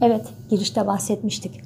Evet, 0.00 0.26
girişte 0.50 0.86
bahsetmiştik. 0.86 1.60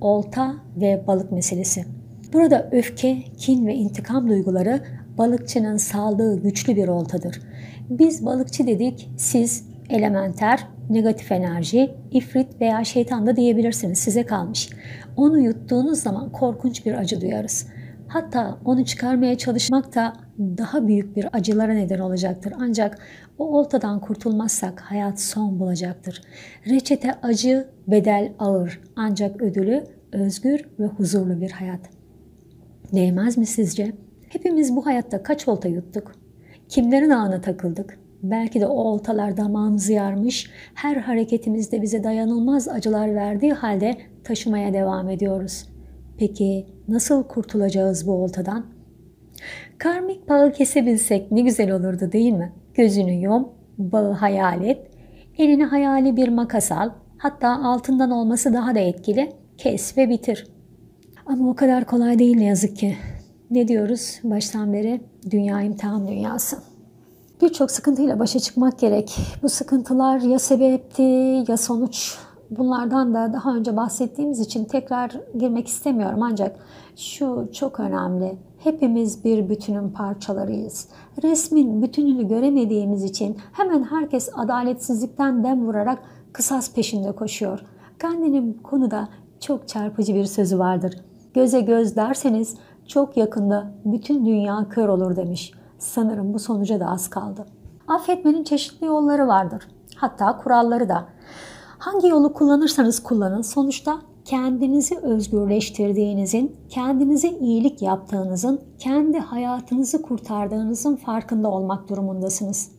Olta 0.00 0.54
ve 0.76 1.04
balık 1.06 1.32
meselesi. 1.32 1.84
Burada 2.32 2.68
öfke, 2.72 3.24
kin 3.38 3.66
ve 3.66 3.74
intikam 3.74 4.28
duyguları 4.28 4.82
balıkçının 5.18 5.76
saldığı 5.76 6.42
güçlü 6.42 6.76
bir 6.76 6.88
oltadır. 6.88 7.40
Biz 7.90 8.26
balıkçı 8.26 8.66
dedik, 8.66 9.10
siz 9.16 9.68
elementer, 9.90 10.66
negatif 10.90 11.32
enerji, 11.32 11.94
ifrit 12.10 12.60
veya 12.60 12.84
şeytan 12.84 13.26
da 13.26 13.36
diyebilirsiniz. 13.36 13.98
Size 13.98 14.26
kalmış. 14.26 14.70
Onu 15.16 15.40
yuttuğunuz 15.40 15.98
zaman 15.98 16.32
korkunç 16.32 16.86
bir 16.86 16.92
acı 16.92 17.20
duyarız. 17.20 17.66
Hatta 18.08 18.58
onu 18.64 18.84
çıkarmaya 18.84 19.38
çalışmak 19.38 19.94
da 19.94 20.12
daha 20.38 20.86
büyük 20.88 21.16
bir 21.16 21.28
acılara 21.32 21.72
neden 21.72 21.98
olacaktır. 21.98 22.52
Ancak 22.60 22.98
o 23.38 23.58
oltadan 23.58 24.00
kurtulmazsak 24.00 24.80
hayat 24.80 25.20
son 25.20 25.60
bulacaktır. 25.60 26.22
Reçete 26.68 27.14
acı, 27.22 27.68
bedel 27.88 28.32
ağır. 28.38 28.80
Ancak 28.96 29.42
ödülü 29.42 29.84
özgür 30.12 30.68
ve 30.78 30.86
huzurlu 30.86 31.40
bir 31.40 31.50
hayat. 31.50 31.80
Değmez 32.92 33.38
mi 33.38 33.46
sizce? 33.46 33.92
Hepimiz 34.28 34.76
bu 34.76 34.86
hayatta 34.86 35.22
kaç 35.22 35.48
olta 35.48 35.68
yuttuk? 35.68 36.27
Kimlerin 36.68 37.10
ağına 37.10 37.40
takıldık? 37.40 37.98
Belki 38.22 38.60
de 38.60 38.66
o 38.66 38.74
oltalar 38.74 39.36
damağımızı 39.36 39.92
yarmış, 39.92 40.50
her 40.74 40.96
hareketimizde 40.96 41.82
bize 41.82 42.04
dayanılmaz 42.04 42.68
acılar 42.68 43.14
verdiği 43.14 43.52
halde 43.52 43.96
taşımaya 44.24 44.72
devam 44.72 45.08
ediyoruz. 45.08 45.68
Peki 46.18 46.66
nasıl 46.88 47.22
kurtulacağız 47.22 48.06
bu 48.06 48.12
oltadan? 48.12 48.66
Karmik 49.78 50.28
bağı 50.28 50.52
kesebilsek 50.52 51.32
ne 51.32 51.40
güzel 51.40 51.70
olurdu 51.70 52.12
değil 52.12 52.32
mi? 52.32 52.52
Gözünü 52.74 53.12
yum, 53.12 53.48
bağı 53.78 54.12
hayal 54.12 54.64
et, 54.64 54.86
eline 55.38 55.64
hayali 55.64 56.16
bir 56.16 56.28
makas 56.28 56.72
al, 56.72 56.90
hatta 57.18 57.64
altından 57.64 58.10
olması 58.10 58.52
daha 58.52 58.74
da 58.74 58.78
etkili, 58.78 59.32
kes 59.58 59.96
ve 59.98 60.08
bitir. 60.08 60.46
Ama 61.26 61.50
o 61.50 61.54
kadar 61.54 61.84
kolay 61.84 62.18
değil 62.18 62.36
ne 62.36 62.44
yazık 62.44 62.76
ki. 62.76 62.96
Ne 63.50 63.68
diyoruz 63.68 64.20
baştan 64.24 64.72
beri? 64.72 65.00
Dünya 65.30 65.62
imtihan 65.62 66.08
dünyası. 66.08 66.56
Birçok 67.42 67.70
sıkıntıyla 67.70 68.18
başa 68.18 68.38
çıkmak 68.38 68.78
gerek. 68.78 69.16
Bu 69.42 69.48
sıkıntılar 69.48 70.20
ya 70.20 70.38
sebepti 70.38 71.02
ya 71.48 71.56
sonuç. 71.56 72.18
Bunlardan 72.50 73.14
da 73.14 73.32
daha 73.32 73.56
önce 73.56 73.76
bahsettiğimiz 73.76 74.40
için 74.40 74.64
tekrar 74.64 75.20
girmek 75.38 75.68
istemiyorum 75.68 76.22
ancak 76.22 76.56
şu 76.96 77.48
çok 77.52 77.80
önemli. 77.80 78.36
Hepimiz 78.58 79.24
bir 79.24 79.48
bütünün 79.48 79.90
parçalarıyız. 79.90 80.88
Resmin 81.22 81.82
bütününü 81.82 82.28
göremediğimiz 82.28 83.04
için 83.04 83.36
hemen 83.52 83.82
herkes 83.84 84.28
adaletsizlikten 84.34 85.44
dem 85.44 85.66
vurarak 85.66 85.98
kısas 86.32 86.74
peşinde 86.74 87.12
koşuyor. 87.12 87.60
Gandhi'nin 87.98 88.52
konuda 88.52 89.08
çok 89.40 89.68
çarpıcı 89.68 90.14
bir 90.14 90.24
sözü 90.24 90.58
vardır. 90.58 90.94
Göze 91.34 91.60
göz 91.60 91.96
derseniz 91.96 92.54
çok 92.88 93.16
yakında 93.16 93.72
bütün 93.84 94.26
dünya 94.26 94.68
kör 94.70 94.88
olur 94.88 95.16
demiş. 95.16 95.52
Sanırım 95.78 96.34
bu 96.34 96.38
sonuca 96.38 96.80
da 96.80 96.86
az 96.90 97.10
kaldı. 97.10 97.46
Affetmenin 97.88 98.44
çeşitli 98.44 98.86
yolları 98.86 99.28
vardır. 99.28 99.68
Hatta 99.96 100.36
kuralları 100.36 100.88
da. 100.88 101.08
Hangi 101.78 102.08
yolu 102.08 102.32
kullanırsanız 102.32 103.02
kullanın 103.02 103.42
sonuçta 103.42 103.98
kendinizi 104.24 104.98
özgürleştirdiğinizin, 104.98 106.56
kendinize 106.68 107.28
iyilik 107.28 107.82
yaptığınızın, 107.82 108.60
kendi 108.78 109.18
hayatınızı 109.18 110.02
kurtardığınızın 110.02 110.96
farkında 110.96 111.50
olmak 111.50 111.88
durumundasınız. 111.88 112.70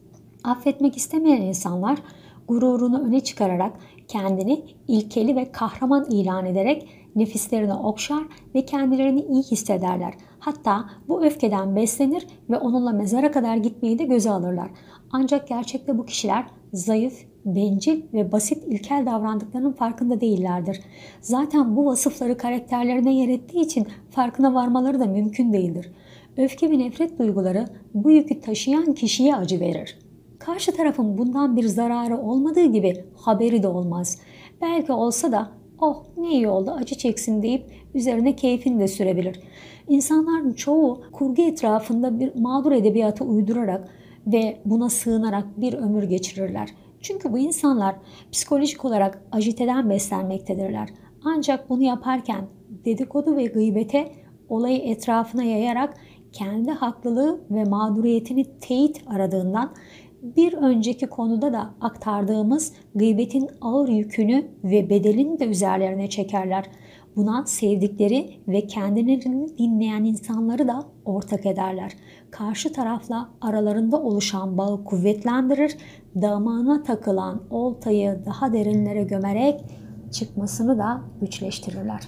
Affetmek 0.43 0.97
istemeyen 0.97 1.41
insanlar 1.41 1.99
gururunu 2.47 3.01
öne 3.01 3.19
çıkararak 3.19 3.73
kendini 4.07 4.65
ilkeli 4.87 5.35
ve 5.35 5.51
kahraman 5.51 6.05
ilan 6.09 6.45
ederek 6.45 6.89
nefislerini 7.19 7.73
okşar 7.73 8.23
ve 8.55 8.65
kendilerini 8.65 9.21
iyi 9.21 9.43
hissederler. 9.43 10.13
Hatta 10.39 10.85
bu 11.07 11.25
öfkeden 11.25 11.75
beslenir 11.75 12.27
ve 12.49 12.57
onunla 12.57 12.91
mezara 12.91 13.31
kadar 13.31 13.57
gitmeyi 13.57 13.99
de 13.99 14.03
göze 14.03 14.31
alırlar. 14.31 14.71
Ancak 15.11 15.47
gerçekte 15.47 15.97
bu 15.97 16.05
kişiler 16.05 16.45
zayıf, 16.73 17.25
bencil 17.45 18.01
ve 18.13 18.31
basit 18.31 18.63
ilkel 18.67 19.05
davrandıklarının 19.05 19.71
farkında 19.71 20.21
değillerdir. 20.21 20.81
Zaten 21.21 21.75
bu 21.75 21.85
vasıfları 21.85 22.38
karakterlerine 22.38 23.15
yer 23.15 23.29
ettiği 23.29 23.61
için 23.61 23.88
farkına 24.09 24.53
varmaları 24.53 24.99
da 24.99 25.05
mümkün 25.05 25.53
değildir. 25.53 25.91
Öfke 26.38 26.71
ve 26.71 26.79
nefret 26.79 27.19
duyguları 27.19 27.65
bu 27.93 28.11
yükü 28.11 28.41
taşıyan 28.41 28.93
kişiye 28.93 29.35
acı 29.35 29.59
verir. 29.59 29.99
Karşı 30.39 30.71
tarafın 30.71 31.17
bundan 31.17 31.57
bir 31.57 31.67
zararı 31.67 32.17
olmadığı 32.17 32.65
gibi 32.65 33.05
haberi 33.15 33.63
de 33.63 33.67
olmaz. 33.67 34.19
Belki 34.61 34.91
olsa 34.91 35.31
da 35.31 35.51
oh 35.81 36.03
ne 36.17 36.31
iyi 36.31 36.48
oldu 36.48 36.71
acı 36.71 36.95
çeksin 36.95 37.43
deyip 37.43 37.65
üzerine 37.93 38.36
keyfini 38.36 38.79
de 38.79 38.88
sürebilir. 38.88 39.39
İnsanların 39.88 40.53
çoğu 40.53 41.01
kurgu 41.12 41.41
etrafında 41.41 42.19
bir 42.19 42.36
mağdur 42.36 42.71
edebiyatı 42.71 43.24
uydurarak 43.24 43.89
ve 44.27 44.57
buna 44.65 44.89
sığınarak 44.89 45.62
bir 45.62 45.74
ömür 45.74 46.03
geçirirler. 46.03 46.69
Çünkü 47.01 47.33
bu 47.33 47.38
insanlar 47.38 47.95
psikolojik 48.31 48.86
olarak 48.86 49.24
ajiteden 49.31 49.89
beslenmektedirler. 49.89 50.89
Ancak 51.25 51.69
bunu 51.69 51.83
yaparken 51.83 52.45
dedikodu 52.86 53.36
ve 53.36 53.45
gıybete 53.45 54.12
olayı 54.50 54.77
etrafına 54.77 55.43
yayarak 55.43 55.93
kendi 56.31 56.71
haklılığı 56.71 57.41
ve 57.51 57.63
mağduriyetini 57.63 58.45
teyit 58.59 59.01
aradığından 59.07 59.74
bir 60.21 60.53
önceki 60.53 61.07
konuda 61.07 61.53
da 61.53 61.69
aktardığımız 61.81 62.73
gıybetin 62.95 63.49
ağır 63.61 63.89
yükünü 63.89 64.47
ve 64.63 64.89
bedelini 64.89 65.39
de 65.39 65.45
üzerlerine 65.45 66.09
çekerler. 66.09 66.65
Buna 67.15 67.45
sevdikleri 67.45 68.29
ve 68.47 68.67
kendilerini 68.67 69.57
dinleyen 69.57 70.03
insanları 70.03 70.67
da 70.67 70.83
ortak 71.05 71.45
ederler. 71.45 71.91
Karşı 72.31 72.73
tarafla 72.73 73.29
aralarında 73.41 74.01
oluşan 74.01 74.57
bağı 74.57 74.83
kuvvetlendirir, 74.83 75.77
damağına 76.21 76.83
takılan 76.83 77.41
oltayı 77.49 78.19
daha 78.25 78.53
derinlere 78.53 79.03
gömerek 79.03 79.61
çıkmasını 80.11 80.77
da 80.77 81.01
güçleştirirler. 81.21 82.01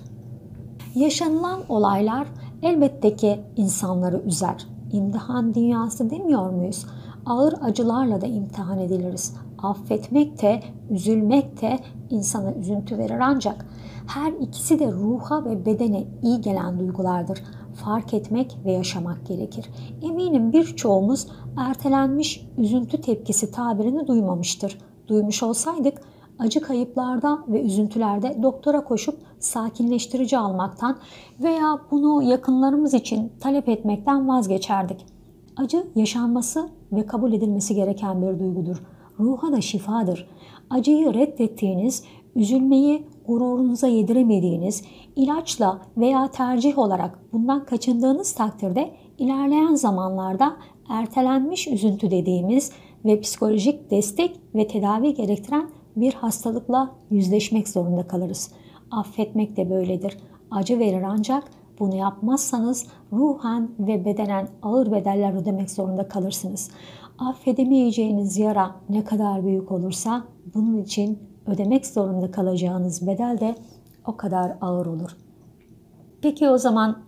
Yaşanılan 0.95 1.61
olaylar 1.69 2.27
elbette 2.63 3.15
ki 3.15 3.39
insanları 3.57 4.21
üzer. 4.25 4.67
İmtihan 4.91 5.53
dünyası 5.53 6.09
demiyor 6.09 6.49
muyuz? 6.49 6.85
Ağır 7.25 7.53
acılarla 7.61 8.21
da 8.21 8.25
imtihan 8.25 8.79
ediliriz. 8.79 9.35
Affetmek 9.57 10.41
de, 10.41 10.63
üzülmek 10.89 11.61
de 11.61 11.79
insana 12.09 12.53
üzüntü 12.53 12.97
verir 12.97 13.19
ancak 13.19 13.65
her 14.07 14.31
ikisi 14.31 14.79
de 14.79 14.91
ruha 14.91 15.45
ve 15.45 15.65
bedene 15.65 16.03
iyi 16.23 16.41
gelen 16.41 16.79
duygulardır. 16.79 17.43
Fark 17.75 18.13
etmek 18.13 18.57
ve 18.65 18.71
yaşamak 18.71 19.27
gerekir. 19.27 19.65
Eminim 20.01 20.53
birçoğumuz 20.53 21.27
ertelenmiş 21.57 22.47
üzüntü 22.57 23.01
tepkisi 23.01 23.51
tabirini 23.51 24.07
duymamıştır. 24.07 24.77
Duymuş 25.07 25.43
olsaydık 25.43 26.01
acı 26.39 26.61
kayıplarda 26.61 27.39
ve 27.47 27.61
üzüntülerde 27.61 28.37
doktora 28.43 28.83
koşup 28.83 29.17
sakinleştirici 29.39 30.37
almaktan 30.37 30.97
veya 31.39 31.79
bunu 31.91 32.23
yakınlarımız 32.23 32.93
için 32.93 33.31
talep 33.39 33.69
etmekten 33.69 34.27
vazgeçerdik. 34.27 35.05
Acı 35.57 35.87
yaşanması 35.95 36.69
ve 36.91 37.05
kabul 37.05 37.33
edilmesi 37.33 37.75
gereken 37.75 38.21
bir 38.21 38.39
duygudur. 38.39 38.83
Ruha 39.19 39.51
da 39.51 39.61
şifadır. 39.61 40.27
Acıyı 40.69 41.13
reddettiğiniz, 41.13 42.03
üzülmeyi 42.35 43.07
gururunuza 43.27 43.87
yediremediğiniz, 43.87 44.83
ilaçla 45.15 45.81
veya 45.97 46.31
tercih 46.31 46.77
olarak 46.77 47.19
bundan 47.33 47.65
kaçındığınız 47.65 48.33
takdirde 48.33 48.91
ilerleyen 49.17 49.75
zamanlarda 49.75 50.57
ertelenmiş 50.89 51.67
üzüntü 51.67 52.11
dediğimiz 52.11 52.71
ve 53.05 53.21
psikolojik 53.21 53.91
destek 53.91 54.39
ve 54.55 54.67
tedavi 54.67 55.13
gerektiren 55.13 55.69
bir 55.95 56.13
hastalıkla 56.13 56.95
yüzleşmek 57.09 57.69
zorunda 57.69 58.07
kalırız. 58.07 58.51
Affetmek 58.91 59.57
de 59.57 59.69
böyledir. 59.69 60.17
Acı 60.51 60.79
verir 60.79 61.03
ancak 61.07 61.43
bunu 61.81 61.95
yapmazsanız 61.95 62.85
ruhen 63.11 63.71
ve 63.79 64.05
bedenen 64.05 64.47
ağır 64.61 64.91
bedeller 64.91 65.33
ödemek 65.33 65.71
zorunda 65.71 66.07
kalırsınız. 66.07 66.71
Affedemeyeceğiniz 67.19 68.37
yara 68.37 68.75
ne 68.89 69.03
kadar 69.03 69.45
büyük 69.45 69.71
olursa 69.71 70.23
bunun 70.53 70.77
için 70.77 71.19
ödemek 71.47 71.85
zorunda 71.85 72.31
kalacağınız 72.31 73.07
bedel 73.07 73.39
de 73.39 73.55
o 74.05 74.17
kadar 74.17 74.57
ağır 74.61 74.85
olur. 74.85 75.17
Peki 76.21 76.49
o 76.49 76.57
zaman 76.57 77.03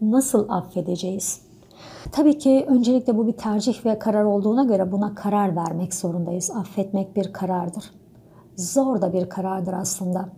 nasıl 0.00 0.48
affedeceğiz? 0.48 1.40
Tabii 2.12 2.38
ki 2.38 2.64
öncelikle 2.68 3.16
bu 3.16 3.26
bir 3.26 3.32
tercih 3.32 3.86
ve 3.86 3.98
karar 3.98 4.24
olduğuna 4.24 4.64
göre 4.64 4.92
buna 4.92 5.14
karar 5.14 5.56
vermek 5.56 5.94
zorundayız. 5.94 6.50
Affetmek 6.50 7.16
bir 7.16 7.32
karardır. 7.32 7.90
Zor 8.56 9.02
da 9.02 9.12
bir 9.12 9.28
karardır 9.28 9.72
aslında. 9.72 10.28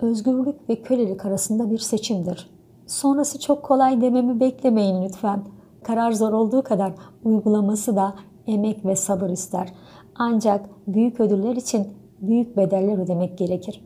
Özgürlük 0.00 0.68
ve 0.68 0.82
kölelik 0.82 1.26
arasında 1.26 1.70
bir 1.70 1.78
seçimdir. 1.78 2.53
Sonrası 2.86 3.40
çok 3.40 3.62
kolay 3.62 4.00
dememi 4.00 4.40
beklemeyin 4.40 5.02
lütfen. 5.02 5.44
Karar 5.82 6.12
zor 6.12 6.32
olduğu 6.32 6.62
kadar 6.62 6.92
uygulaması 7.24 7.96
da 7.96 8.14
emek 8.46 8.84
ve 8.84 8.96
sabır 8.96 9.30
ister. 9.30 9.72
Ancak 10.14 10.70
büyük 10.86 11.20
ödüller 11.20 11.56
için 11.56 11.88
büyük 12.20 12.56
bedeller 12.56 12.98
ödemek 12.98 13.38
gerekir. 13.38 13.84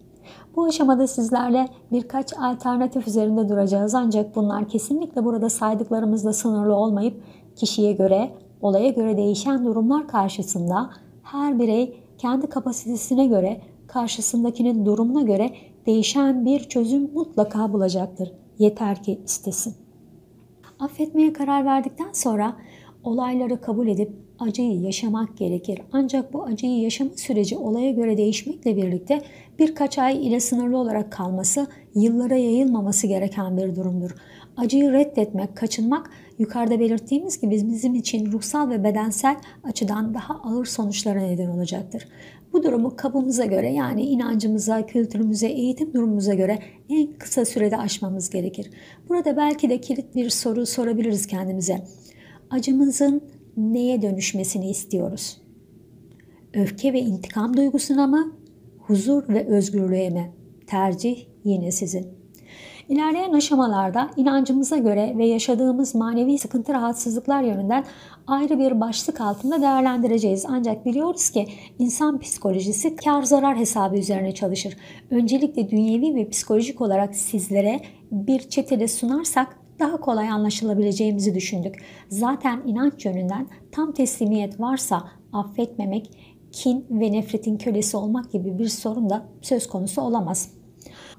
Bu 0.57 0.65
aşamada 0.65 1.07
sizlerle 1.07 1.69
birkaç 1.93 2.33
alternatif 2.39 3.09
üzerinde 3.09 3.49
duracağız 3.49 3.95
ancak 3.95 4.37
bunlar 4.37 4.69
kesinlikle 4.69 5.25
burada 5.25 5.51
saydıklarımızla 5.51 6.33
sınırlı 6.33 6.75
olmayıp 6.75 7.23
kişiye 7.57 7.93
göre, 7.93 8.31
olaya 8.63 8.89
göre 8.89 9.17
değişen 9.17 9.65
durumlar 9.65 10.09
karşısında 10.09 10.91
her 11.23 11.59
birey 11.59 12.01
kendi 12.19 12.47
kapasitesine 12.47 13.27
göre, 13.27 13.61
karşısındakinin 13.87 14.87
durumuna 14.87 15.23
göre 15.23 15.51
değişen 15.87 16.45
bir 16.45 16.61
çözüm 16.61 17.11
mutlaka 17.15 17.73
bulacaktır. 17.73 18.33
Yeter 18.59 19.03
ki 19.03 19.21
istesin. 19.25 19.75
Affetmeye 20.79 21.33
karar 21.33 21.65
verdikten 21.65 22.13
sonra 22.13 22.57
olayları 23.05 23.61
kabul 23.61 23.89
edip 23.89 24.13
acıyı 24.39 24.81
yaşamak 24.81 25.37
gerekir. 25.39 25.83
Ancak 25.93 26.33
bu 26.33 26.45
acıyı 26.45 26.81
yaşama 26.81 27.11
süreci 27.17 27.57
olaya 27.57 27.91
göre 27.91 28.17
değişmekle 28.17 28.77
birlikte 28.77 29.23
birkaç 29.59 29.99
ay 29.99 30.27
ile 30.27 30.41
sınırlı 30.41 30.79
olarak 30.79 31.13
kalması, 31.13 31.67
yıllara 31.95 32.37
yayılmaması 32.37 33.07
gereken 33.07 33.57
bir 33.57 33.77
durumdur. 33.77 34.11
Acıyı 34.57 34.93
reddetmek, 34.93 35.57
kaçınmak 35.57 36.11
yukarıda 36.39 36.81
belirttiğimiz 36.81 37.41
gibi 37.41 37.55
bizim 37.55 37.95
için 37.95 38.33
ruhsal 38.33 38.71
ve 38.71 38.85
bedensel 38.85 39.37
açıdan 39.65 40.15
daha 40.15 40.35
ağır 40.35 40.65
sonuçlara 40.65 41.21
neden 41.21 41.49
olacaktır. 41.49 42.09
Bu 42.53 42.63
durumu 42.63 42.97
kabımıza 42.97 43.45
göre 43.45 43.73
yani 43.73 44.03
inancımıza, 44.03 44.87
kültürümüze, 44.87 45.47
eğitim 45.47 45.93
durumumuza 45.95 46.35
göre 46.35 46.59
en 46.91 47.07
kısa 47.19 47.45
sürede 47.45 47.77
aşmamız 47.77 48.31
gerekir. 48.31 48.71
Burada 49.09 49.37
belki 49.37 49.71
de 49.71 49.81
kilit 49.81 50.15
bir 50.15 50.31
soru 50.31 50.67
sorabiliriz 50.67 51.27
kendimize. 51.27 51.85
Acımızın 52.51 53.23
neye 53.57 54.03
dönüşmesini 54.03 54.71
istiyoruz? 54.71 55.41
Öfke 56.55 56.93
ve 56.93 57.01
intikam 57.01 57.57
duygusuna 57.57 58.07
mı? 58.07 58.33
Huzur 58.79 59.29
ve 59.29 59.47
özgürlüğe 59.47 60.11
mi? 60.11 60.33
Tercih 60.67 61.27
yine 61.45 61.73
sizin. 61.73 62.07
İlerleyen 62.89 63.33
aşamalarda 63.33 64.11
inancımıza 64.17 64.77
göre 64.77 65.15
ve 65.19 65.27
yaşadığımız 65.27 65.95
manevi 65.95 66.39
sıkıntı 66.39 66.73
rahatsızlıklar 66.73 67.43
yönünden 67.43 67.85
ayrı 68.27 68.59
bir 68.59 68.81
başlık 68.81 69.21
altında 69.21 69.63
değerlendireceğiz. 69.63 70.45
Ancak 70.49 70.87
biliyoruz 70.87 71.31
ki 71.31 71.47
insan 71.79 72.21
psikolojisi 72.21 72.97
kar 72.97 73.23
zarar 73.23 73.57
hesabı 73.57 73.97
üzerine 73.97 74.35
çalışır. 74.35 74.77
Öncelikle 75.11 75.71
dünyevi 75.71 76.15
ve 76.15 76.29
psikolojik 76.29 76.81
olarak 76.81 77.17
sizlere 77.17 77.81
bir 78.11 78.39
çetede 78.39 78.89
sunarsak 78.89 79.58
daha 79.81 79.97
kolay 79.97 80.29
anlaşılabileceğimizi 80.31 81.35
düşündük. 81.35 81.75
Zaten 82.09 82.63
inanç 82.67 83.05
yönünden 83.05 83.47
tam 83.73 83.93
teslimiyet 83.93 84.61
varsa 84.61 85.05
affetmemek, 85.33 86.11
kin 86.53 86.87
ve 86.91 87.13
nefretin 87.13 87.59
kölesi 87.59 87.97
olmak 87.97 88.33
gibi 88.33 88.59
bir 88.59 88.69
sorun 88.69 89.11
da 89.11 89.23
söz 89.43 89.69
konusu 89.69 90.03
olamaz. 90.03 90.51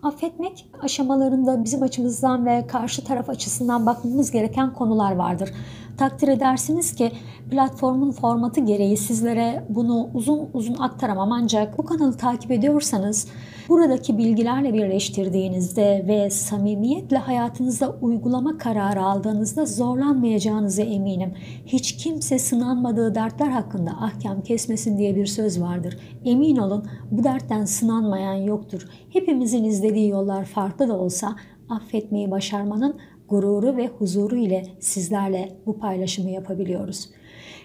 Affetmek 0.04 0.70
aşamalarında 0.82 1.64
bizim 1.64 1.84
açımızdan 1.84 2.46
ve 2.46 2.68
karşı 2.68 3.04
taraf 3.04 3.30
açısından 3.30 3.86
bakmamız 3.86 4.32
gereken 4.32 4.74
konular 4.74 5.16
vardır. 5.16 5.54
Takdir 6.00 6.28
edersiniz 6.28 6.96
ki 6.96 7.12
platformun 7.52 8.12
formatı 8.12 8.62
gereği 8.62 8.98
sizlere 8.98 9.66
bunu 9.70 10.10
uzun 10.14 10.50
uzun 10.54 10.76
aktaramam 10.80 11.32
ancak 11.32 11.78
bu 11.78 11.86
kanalı 11.86 12.18
takip 12.18 12.52
ediyorsanız 12.52 13.28
buradaki 13.70 14.18
bilgilerle 14.18 14.74
birleştirdiğinizde 14.74 16.06
ve 16.08 16.30
samimiyetle 16.30 17.18
hayatınızda 17.18 17.90
uygulama 18.02 18.58
kararı 18.58 19.02
aldığınızda 19.04 19.66
zorlanmayacağınıza 19.66 20.82
eminim. 20.82 21.34
Hiç 21.66 21.98
kimse 21.98 22.40
sınanmadığı 22.40 23.16
dertler 23.16 23.50
hakkında 23.50 23.92
ahkam 23.92 24.42
kesmesin 24.42 24.98
diye 24.98 25.16
bir 25.16 25.26
söz 25.26 25.62
vardır. 25.62 25.98
Emin 26.26 26.58
olun 26.58 26.86
bu 27.12 27.24
dertten 27.24 27.66
sınanmayan 27.66 28.36
yoktur. 28.36 28.88
Hepimizin 29.10 29.64
izlediği 29.64 30.10
yollar 30.10 30.46
farklı 30.46 30.88
da 30.88 31.00
olsa 31.00 31.36
affetmeyi 31.70 32.32
başarmanın 32.32 32.96
gururu 33.30 33.78
ve 33.78 33.88
huzuru 33.88 34.36
ile 34.36 34.64
sizlerle 34.80 35.58
bu 35.66 35.80
paylaşımı 35.80 36.30
yapabiliyoruz. 36.30 37.10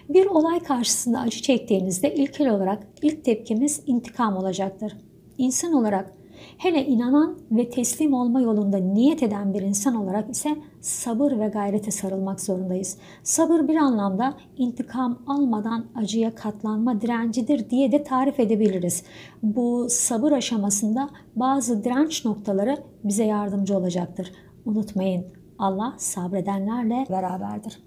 Bir 0.09 0.25
olay 0.25 0.59
karşısında 0.59 1.19
acı 1.19 1.41
çektiğinizde 1.41 2.15
ilkel 2.15 2.49
olarak 2.49 2.87
ilk 3.01 3.25
tepkimiz 3.25 3.83
intikam 3.87 4.37
olacaktır. 4.37 4.97
İnsan 5.37 5.73
olarak 5.73 6.13
hele 6.57 6.85
inanan 6.85 7.37
ve 7.51 7.69
teslim 7.69 8.13
olma 8.13 8.41
yolunda 8.41 8.77
niyet 8.77 9.23
eden 9.23 9.53
bir 9.53 9.61
insan 9.61 9.95
olarak 9.95 10.29
ise 10.29 10.57
sabır 10.81 11.39
ve 11.39 11.47
gayrete 11.47 11.91
sarılmak 11.91 12.41
zorundayız. 12.41 12.97
Sabır 13.23 13.67
bir 13.67 13.75
anlamda 13.75 14.37
intikam 14.57 15.19
almadan 15.27 15.85
acıya 15.95 16.35
katlanma 16.35 17.01
direncidir 17.01 17.69
diye 17.69 17.91
de 17.91 18.03
tarif 18.03 18.39
edebiliriz. 18.39 19.03
Bu 19.43 19.87
sabır 19.89 20.31
aşamasında 20.31 21.09
bazı 21.35 21.83
direnç 21.83 22.25
noktaları 22.25 22.77
bize 23.03 23.25
yardımcı 23.25 23.77
olacaktır. 23.77 24.31
Unutmayın 24.65 25.25
Allah 25.59 25.95
sabredenlerle 25.97 27.05
beraberdir. 27.09 27.83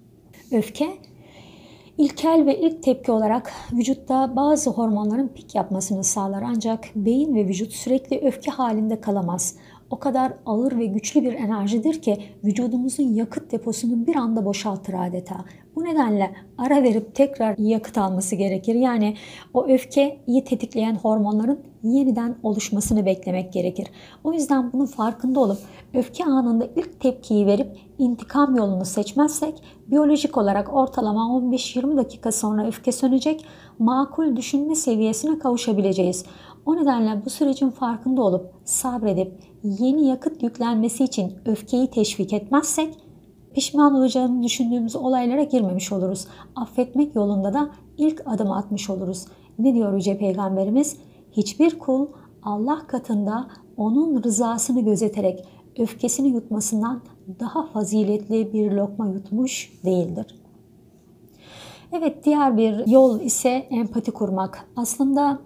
Öfke 0.51 0.97
İlkel 1.99 2.43
ve 2.45 2.59
ilk 2.59 2.83
tepki 2.83 3.11
olarak 3.11 3.51
vücutta 3.73 4.35
bazı 4.35 4.69
hormonların 4.69 5.27
pik 5.27 5.55
yapmasını 5.55 6.03
sağlar 6.03 6.43
ancak 6.45 6.85
beyin 6.95 7.35
ve 7.35 7.47
vücut 7.47 7.73
sürekli 7.73 8.19
öfke 8.27 8.51
halinde 8.51 9.01
kalamaz. 9.01 9.55
O 9.89 9.99
kadar 9.99 10.33
ağır 10.45 10.77
ve 10.77 10.85
güçlü 10.85 11.21
bir 11.21 11.33
enerjidir 11.33 12.01
ki 12.01 12.17
vücudumuzun 12.43 13.03
yakıt 13.03 13.51
deposunu 13.51 14.07
bir 14.07 14.15
anda 14.15 14.45
boşaltır 14.45 14.93
adeta. 14.93 15.45
Bu 15.75 15.83
nedenle 15.83 16.31
ara 16.57 16.83
verip 16.83 17.15
tekrar 17.15 17.55
yakıt 17.57 17.97
alması 17.97 18.35
gerekir. 18.35 18.75
Yani 18.75 19.15
o 19.53 19.67
öfkeyi 19.67 20.43
tetikleyen 20.45 20.95
hormonların 20.95 21.59
yeniden 21.83 22.35
oluşmasını 22.43 23.05
beklemek 23.05 23.53
gerekir. 23.53 23.87
O 24.23 24.33
yüzden 24.33 24.73
bunun 24.73 24.85
farkında 24.85 25.39
olup 25.39 25.57
öfke 25.93 26.25
anında 26.25 26.67
ilk 26.75 26.99
tepkiyi 26.99 27.45
verip 27.45 27.77
intikam 27.97 28.55
yolunu 28.55 28.85
seçmezsek 28.85 29.63
biyolojik 29.87 30.37
olarak 30.37 30.73
ortalama 30.73 31.21
15-20 31.21 31.97
dakika 31.97 32.31
sonra 32.31 32.67
öfke 32.67 32.91
sönecek, 32.91 33.45
makul 33.79 34.35
düşünme 34.35 34.75
seviyesine 34.75 35.39
kavuşabileceğiz. 35.39 36.25
O 36.65 36.75
nedenle 36.75 37.25
bu 37.25 37.29
sürecin 37.29 37.69
farkında 37.69 38.21
olup 38.21 38.53
sabredip 38.65 39.33
yeni 39.63 40.07
yakıt 40.07 40.43
yüklenmesi 40.43 41.03
için 41.03 41.33
öfkeyi 41.45 41.87
teşvik 41.87 42.33
etmezsek 42.33 42.97
pişman 43.53 43.95
olacağını 43.95 44.43
düşündüğümüz 44.43 44.95
olaylara 44.95 45.43
girmemiş 45.43 45.91
oluruz. 45.91 46.27
Affetmek 46.55 47.15
yolunda 47.15 47.53
da 47.53 47.69
ilk 47.97 48.23
adım 48.25 48.51
atmış 48.51 48.89
oluruz. 48.89 49.25
Ne 49.59 49.73
diyor 49.73 49.93
Yüce 49.93 50.17
Peygamberimiz? 50.17 50.97
Hiçbir 51.31 51.79
kul 51.79 52.07
Allah 52.43 52.87
katında 52.87 53.47
onun 53.77 54.23
rızasını 54.23 54.81
gözeterek 54.81 55.45
öfkesini 55.79 56.27
yutmasından 56.27 57.01
daha 57.39 57.65
faziletli 57.65 58.53
bir 58.53 58.71
lokma 58.71 59.07
yutmuş 59.07 59.73
değildir. 59.85 60.25
Evet 61.91 62.25
diğer 62.25 62.57
bir 62.57 62.87
yol 62.87 63.19
ise 63.19 63.49
empati 63.49 64.11
kurmak. 64.11 64.69
Aslında 64.75 65.39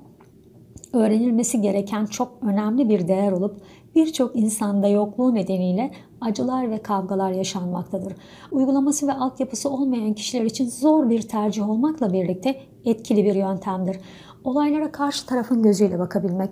öğrenilmesi 0.93 1.61
gereken 1.61 2.05
çok 2.05 2.31
önemli 2.41 2.89
bir 2.89 3.07
değer 3.07 3.31
olup 3.31 3.61
birçok 3.95 4.35
insanda 4.35 4.87
yokluğu 4.87 5.35
nedeniyle 5.35 5.91
acılar 6.21 6.71
ve 6.71 6.81
kavgalar 6.81 7.31
yaşanmaktadır. 7.31 8.13
Uygulaması 8.51 9.07
ve 9.07 9.13
altyapısı 9.13 9.69
olmayan 9.69 10.13
kişiler 10.13 10.45
için 10.45 10.69
zor 10.69 11.09
bir 11.09 11.21
tercih 11.21 11.69
olmakla 11.69 12.13
birlikte 12.13 12.55
etkili 12.85 13.25
bir 13.25 13.35
yöntemdir. 13.35 13.97
Olaylara 14.43 14.91
karşı 14.91 15.25
tarafın 15.25 15.63
gözüyle 15.63 15.99
bakabilmek. 15.99 16.51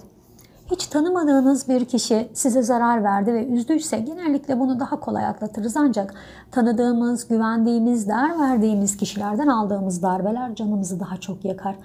Hiç 0.72 0.88
tanımadığınız 0.88 1.70
bir 1.70 1.86
kişi 1.86 2.28
size 2.34 2.62
zarar 2.62 3.04
verdi 3.04 3.34
ve 3.34 3.48
üzdüyse 3.48 4.00
genellikle 4.00 4.60
bunu 4.60 4.80
daha 4.80 5.00
kolay 5.00 5.26
atlatırız 5.26 5.78
ancak 5.78 6.14
tanıdığımız, 6.52 7.28
güvendiğimiz, 7.28 8.08
değer 8.08 8.40
verdiğimiz 8.40 8.98
kişilerden 8.98 9.48
aldığımız 9.48 10.04
darbeler 10.04 10.56
canımızı 10.56 11.00
daha 11.00 11.18
çok 11.18 11.46
yakar. 11.46 11.76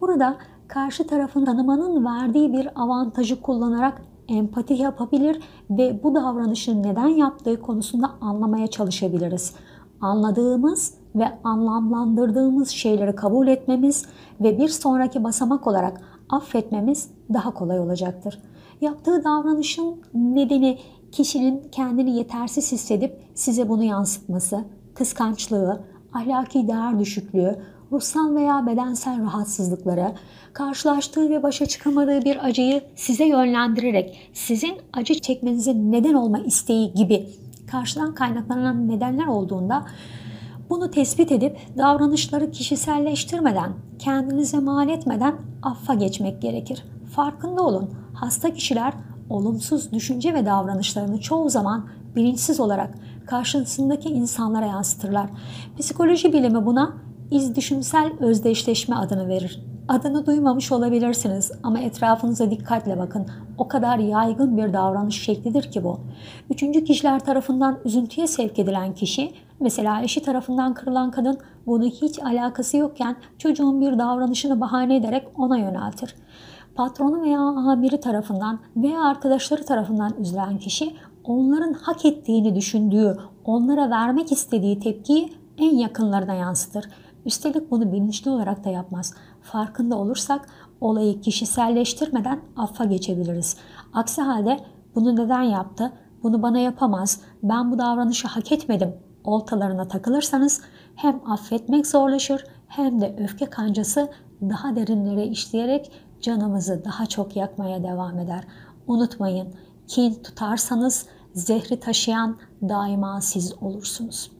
Burada 0.00 0.36
karşı 0.72 1.06
tarafın 1.06 1.44
tanımanın 1.44 2.04
verdiği 2.04 2.52
bir 2.52 2.68
avantajı 2.82 3.40
kullanarak 3.42 4.02
empati 4.28 4.74
yapabilir 4.74 5.40
ve 5.70 6.02
bu 6.02 6.14
davranışın 6.14 6.82
neden 6.82 7.08
yaptığı 7.08 7.62
konusunda 7.62 8.10
anlamaya 8.20 8.66
çalışabiliriz. 8.66 9.54
Anladığımız 10.00 10.94
ve 11.14 11.24
anlamlandırdığımız 11.44 12.68
şeyleri 12.68 13.14
kabul 13.14 13.48
etmemiz 13.48 14.04
ve 14.40 14.58
bir 14.58 14.68
sonraki 14.68 15.24
basamak 15.24 15.66
olarak 15.66 16.00
affetmemiz 16.28 17.10
daha 17.32 17.54
kolay 17.54 17.80
olacaktır. 17.80 18.38
Yaptığı 18.80 19.24
davranışın 19.24 20.02
nedeni 20.14 20.78
kişinin 21.12 21.62
kendini 21.72 22.16
yetersiz 22.16 22.72
hissedip 22.72 23.20
size 23.34 23.68
bunu 23.68 23.84
yansıtması, 23.84 24.64
kıskançlığı, 24.94 25.80
ahlaki 26.12 26.68
değer 26.68 26.98
düşüklüğü, 26.98 27.56
ruhsal 27.92 28.34
veya 28.34 28.66
bedensel 28.66 29.22
rahatsızlıkları, 29.22 30.12
karşılaştığı 30.52 31.30
ve 31.30 31.42
başa 31.42 31.66
çıkamadığı 31.66 32.24
bir 32.24 32.46
acıyı 32.46 32.82
size 32.96 33.24
yönlendirerek 33.24 34.30
sizin 34.32 34.78
acı 34.92 35.20
çekmenize 35.20 35.72
neden 35.74 36.14
olma 36.14 36.38
isteği 36.38 36.94
gibi 36.94 37.26
karşıdan 37.70 38.14
kaynaklanan 38.14 38.88
nedenler 38.88 39.26
olduğunda 39.26 39.86
bunu 40.70 40.90
tespit 40.90 41.32
edip 41.32 41.58
davranışları 41.78 42.50
kişiselleştirmeden, 42.50 43.72
kendinize 43.98 44.58
mal 44.58 44.88
etmeden 44.88 45.34
affa 45.62 45.94
geçmek 45.94 46.42
gerekir. 46.42 46.84
Farkında 47.14 47.62
olun. 47.62 47.90
Hasta 48.14 48.54
kişiler 48.54 48.94
olumsuz 49.30 49.92
düşünce 49.92 50.34
ve 50.34 50.46
davranışlarını 50.46 51.20
çoğu 51.20 51.50
zaman 51.50 51.88
bilinçsiz 52.16 52.60
olarak 52.60 52.94
karşısındaki 53.26 54.08
insanlara 54.08 54.66
yansıtırlar. 54.66 55.30
Psikoloji 55.78 56.32
bilimi 56.32 56.66
buna 56.66 56.92
iz 57.32 57.56
düşünsel 57.56 58.12
özdeşleşme 58.20 58.96
adını 58.96 59.28
verir. 59.28 59.62
Adını 59.88 60.26
duymamış 60.26 60.72
olabilirsiniz 60.72 61.52
ama 61.62 61.80
etrafınıza 61.80 62.50
dikkatle 62.50 62.98
bakın. 62.98 63.26
O 63.58 63.68
kadar 63.68 63.98
yaygın 63.98 64.56
bir 64.56 64.72
davranış 64.72 65.22
şeklidir 65.22 65.62
ki 65.62 65.84
bu. 65.84 66.00
Üçüncü 66.50 66.84
kişiler 66.84 67.20
tarafından 67.20 67.78
üzüntüye 67.84 68.26
sevk 68.26 68.58
edilen 68.58 68.94
kişi, 68.94 69.32
mesela 69.60 70.02
eşi 70.02 70.22
tarafından 70.22 70.74
kırılan 70.74 71.10
kadın 71.10 71.38
bunu 71.66 71.84
hiç 71.84 72.18
alakası 72.22 72.76
yokken 72.76 73.16
çocuğun 73.38 73.80
bir 73.80 73.98
davranışını 73.98 74.60
bahane 74.60 74.96
ederek 74.96 75.28
ona 75.36 75.58
yöneltir. 75.58 76.14
Patronu 76.74 77.22
veya 77.22 77.40
amiri 77.40 78.00
tarafından 78.00 78.58
veya 78.76 79.02
arkadaşları 79.02 79.64
tarafından 79.64 80.14
üzülen 80.20 80.58
kişi 80.58 80.94
onların 81.24 81.72
hak 81.72 82.04
ettiğini 82.04 82.56
düşündüğü, 82.56 83.16
onlara 83.44 83.90
vermek 83.90 84.32
istediği 84.32 84.80
tepkiyi 84.80 85.32
en 85.58 85.76
yakınlarına 85.76 86.34
yansıtır. 86.34 86.84
Üstelik 87.26 87.70
bunu 87.70 87.92
bilinçli 87.92 88.30
olarak 88.30 88.64
da 88.64 88.70
yapmaz. 88.70 89.14
Farkında 89.42 89.96
olursak 89.96 90.48
olayı 90.80 91.20
kişiselleştirmeden 91.20 92.40
affa 92.56 92.84
geçebiliriz. 92.84 93.56
Aksi 93.92 94.22
halde 94.22 94.60
bunu 94.94 95.16
neden 95.16 95.42
yaptı, 95.42 95.92
bunu 96.22 96.42
bana 96.42 96.58
yapamaz, 96.58 97.20
ben 97.42 97.72
bu 97.72 97.78
davranışı 97.78 98.28
hak 98.28 98.52
etmedim 98.52 98.94
oltalarına 99.24 99.88
takılırsanız 99.88 100.60
hem 100.96 101.30
affetmek 101.30 101.86
zorlaşır 101.86 102.44
hem 102.68 103.00
de 103.00 103.16
öfke 103.18 103.46
kancası 103.46 104.10
daha 104.42 104.76
derinlere 104.76 105.26
işleyerek 105.26 105.92
canımızı 106.20 106.84
daha 106.84 107.06
çok 107.06 107.36
yakmaya 107.36 107.82
devam 107.82 108.18
eder. 108.18 108.44
Unutmayın, 108.86 109.54
kin 109.88 110.14
tutarsanız 110.14 111.06
zehri 111.34 111.80
taşıyan 111.80 112.38
daima 112.62 113.20
siz 113.20 113.54
olursunuz. 113.60 114.30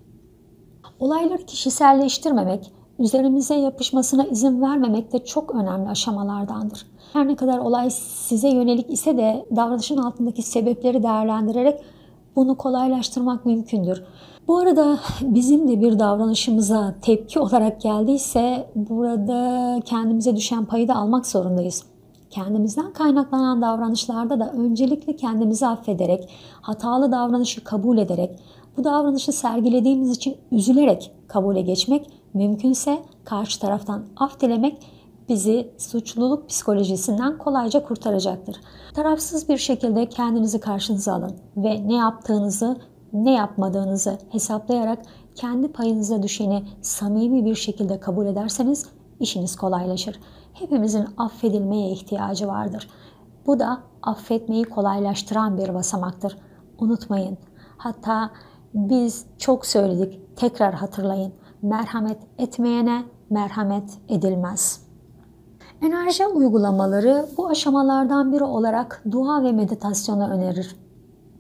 Olayları 1.02 1.46
kişiselleştirmemek, 1.46 2.72
üzerimize 2.98 3.54
yapışmasına 3.54 4.24
izin 4.24 4.62
vermemek 4.62 5.12
de 5.12 5.24
çok 5.24 5.54
önemli 5.54 5.88
aşamalardandır. 5.88 6.86
Her 7.12 7.28
ne 7.28 7.36
kadar 7.36 7.58
olay 7.58 7.90
size 7.90 8.48
yönelik 8.48 8.90
ise 8.90 9.16
de 9.16 9.46
davranışın 9.56 9.96
altındaki 9.96 10.42
sebepleri 10.42 11.02
değerlendirerek 11.02 11.80
bunu 12.36 12.56
kolaylaştırmak 12.56 13.46
mümkündür. 13.46 14.04
Bu 14.48 14.58
arada 14.58 14.98
bizim 15.22 15.68
de 15.68 15.80
bir 15.80 15.98
davranışımıza 15.98 16.94
tepki 17.02 17.40
olarak 17.40 17.80
geldiyse 17.80 18.70
burada 18.74 19.80
kendimize 19.84 20.36
düşen 20.36 20.64
payı 20.64 20.88
da 20.88 20.94
almak 20.94 21.26
zorundayız. 21.26 21.84
Kendimizden 22.30 22.92
kaynaklanan 22.92 23.62
davranışlarda 23.62 24.40
da 24.40 24.52
öncelikle 24.52 25.16
kendimizi 25.16 25.66
affederek, 25.66 26.28
hatalı 26.60 27.12
davranışı 27.12 27.64
kabul 27.64 27.98
ederek, 27.98 28.38
bu 28.76 28.85
davranışı 28.85 29.32
sergilediğimiz 29.32 30.11
için 30.11 30.37
üzülerek 30.50 31.12
kabule 31.28 31.61
geçmek, 31.61 32.11
mümkünse 32.35 32.98
karşı 33.24 33.61
taraftan 33.61 34.04
af 34.16 34.40
dilemek 34.40 34.78
bizi 35.28 35.70
suçluluk 35.78 36.48
psikolojisinden 36.48 37.38
kolayca 37.38 37.85
kurtaracaktır. 37.85 38.56
Tarafsız 38.94 39.48
bir 39.48 39.58
şekilde 39.58 40.08
kendinizi 40.08 40.61
karşınıza 40.61 41.14
alın 41.14 41.37
ve 41.56 41.88
ne 41.88 41.94
yaptığınızı, 41.94 42.76
ne 43.12 43.35
yapmadığınızı 43.35 44.18
hesaplayarak 44.30 44.98
kendi 45.35 45.72
payınıza 45.72 46.22
düşeni 46.22 46.64
samimi 46.82 47.44
bir 47.44 47.54
şekilde 47.54 48.00
kabul 48.00 48.26
ederseniz 48.26 48.87
işiniz 49.20 49.56
kolaylaşır. 49.56 50.20
Hepimizin 50.52 51.06
affedilmeye 51.16 51.90
ihtiyacı 51.90 52.48
vardır. 52.48 52.88
Bu 53.46 53.58
da 53.58 53.78
affetmeyi 54.02 54.64
kolaylaştıran 54.64 55.58
bir 55.58 55.74
basamaktır. 55.74 56.38
Unutmayın. 56.78 57.38
Hatta 57.76 58.30
biz 58.74 59.26
çok 59.38 59.66
söyledik. 59.66 60.37
Tekrar 60.37 60.74
hatırlayın. 60.74 61.32
Merhamet 61.62 62.18
etmeyene 62.38 63.02
merhamet 63.30 63.98
edilmez. 64.08 64.82
Enerji 65.82 66.26
uygulamaları 66.26 67.26
bu 67.37 67.48
aşamalardan 67.48 68.32
biri 68.32 68.44
olarak 68.44 69.02
dua 69.11 69.42
ve 69.42 69.52
meditasyonu 69.52 70.28
önerir. 70.28 70.76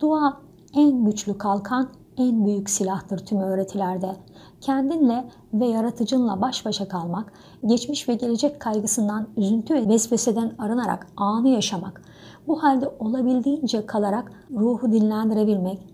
Dua 0.00 0.36
en 0.74 1.04
güçlü 1.04 1.38
kalkan, 1.38 1.88
en 2.16 2.46
büyük 2.46 2.70
silahtır 2.70 3.18
tüm 3.18 3.40
öğretilerde. 3.40 4.16
Kendinle 4.60 5.24
ve 5.54 5.66
yaratıcınla 5.66 6.40
baş 6.40 6.66
başa 6.66 6.88
kalmak, 6.88 7.32
geçmiş 7.66 8.08
ve 8.08 8.14
gelecek 8.14 8.60
kaygısından, 8.60 9.28
üzüntü 9.36 9.74
ve 9.74 9.88
vesveseden 9.88 10.52
arınarak 10.58 11.06
anı 11.16 11.48
yaşamak, 11.48 12.02
bu 12.46 12.62
halde 12.62 12.88
olabildiğince 12.98 13.86
kalarak 13.86 14.32
ruhu 14.50 14.92
dinlendirebilmek, 14.92 15.91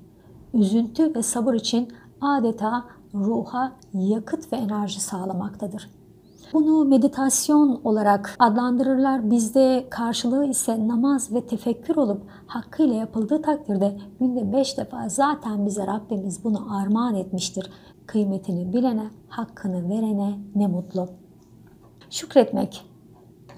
üzüntü 0.54 1.14
ve 1.14 1.22
sabır 1.22 1.54
için 1.54 1.88
adeta 2.20 2.84
ruha 3.14 3.72
yakıt 3.94 4.52
ve 4.52 4.56
enerji 4.56 5.00
sağlamaktadır. 5.00 5.90
Bunu 6.52 6.84
meditasyon 6.84 7.80
olarak 7.84 8.36
adlandırırlar. 8.38 9.30
Bizde 9.30 9.86
karşılığı 9.90 10.46
ise 10.46 10.88
namaz 10.88 11.32
ve 11.32 11.46
tefekkür 11.46 11.96
olup 11.96 12.22
hakkıyla 12.46 12.94
yapıldığı 12.94 13.42
takdirde 13.42 13.98
günde 14.20 14.52
beş 14.52 14.78
defa 14.78 15.08
zaten 15.08 15.66
bize 15.66 15.86
Rabbimiz 15.86 16.44
bunu 16.44 16.76
armağan 16.76 17.14
etmiştir. 17.14 17.70
Kıymetini 18.06 18.72
bilene, 18.72 19.04
hakkını 19.28 19.88
verene 19.88 20.38
ne 20.54 20.66
mutlu. 20.66 21.08
Şükretmek 22.10 22.86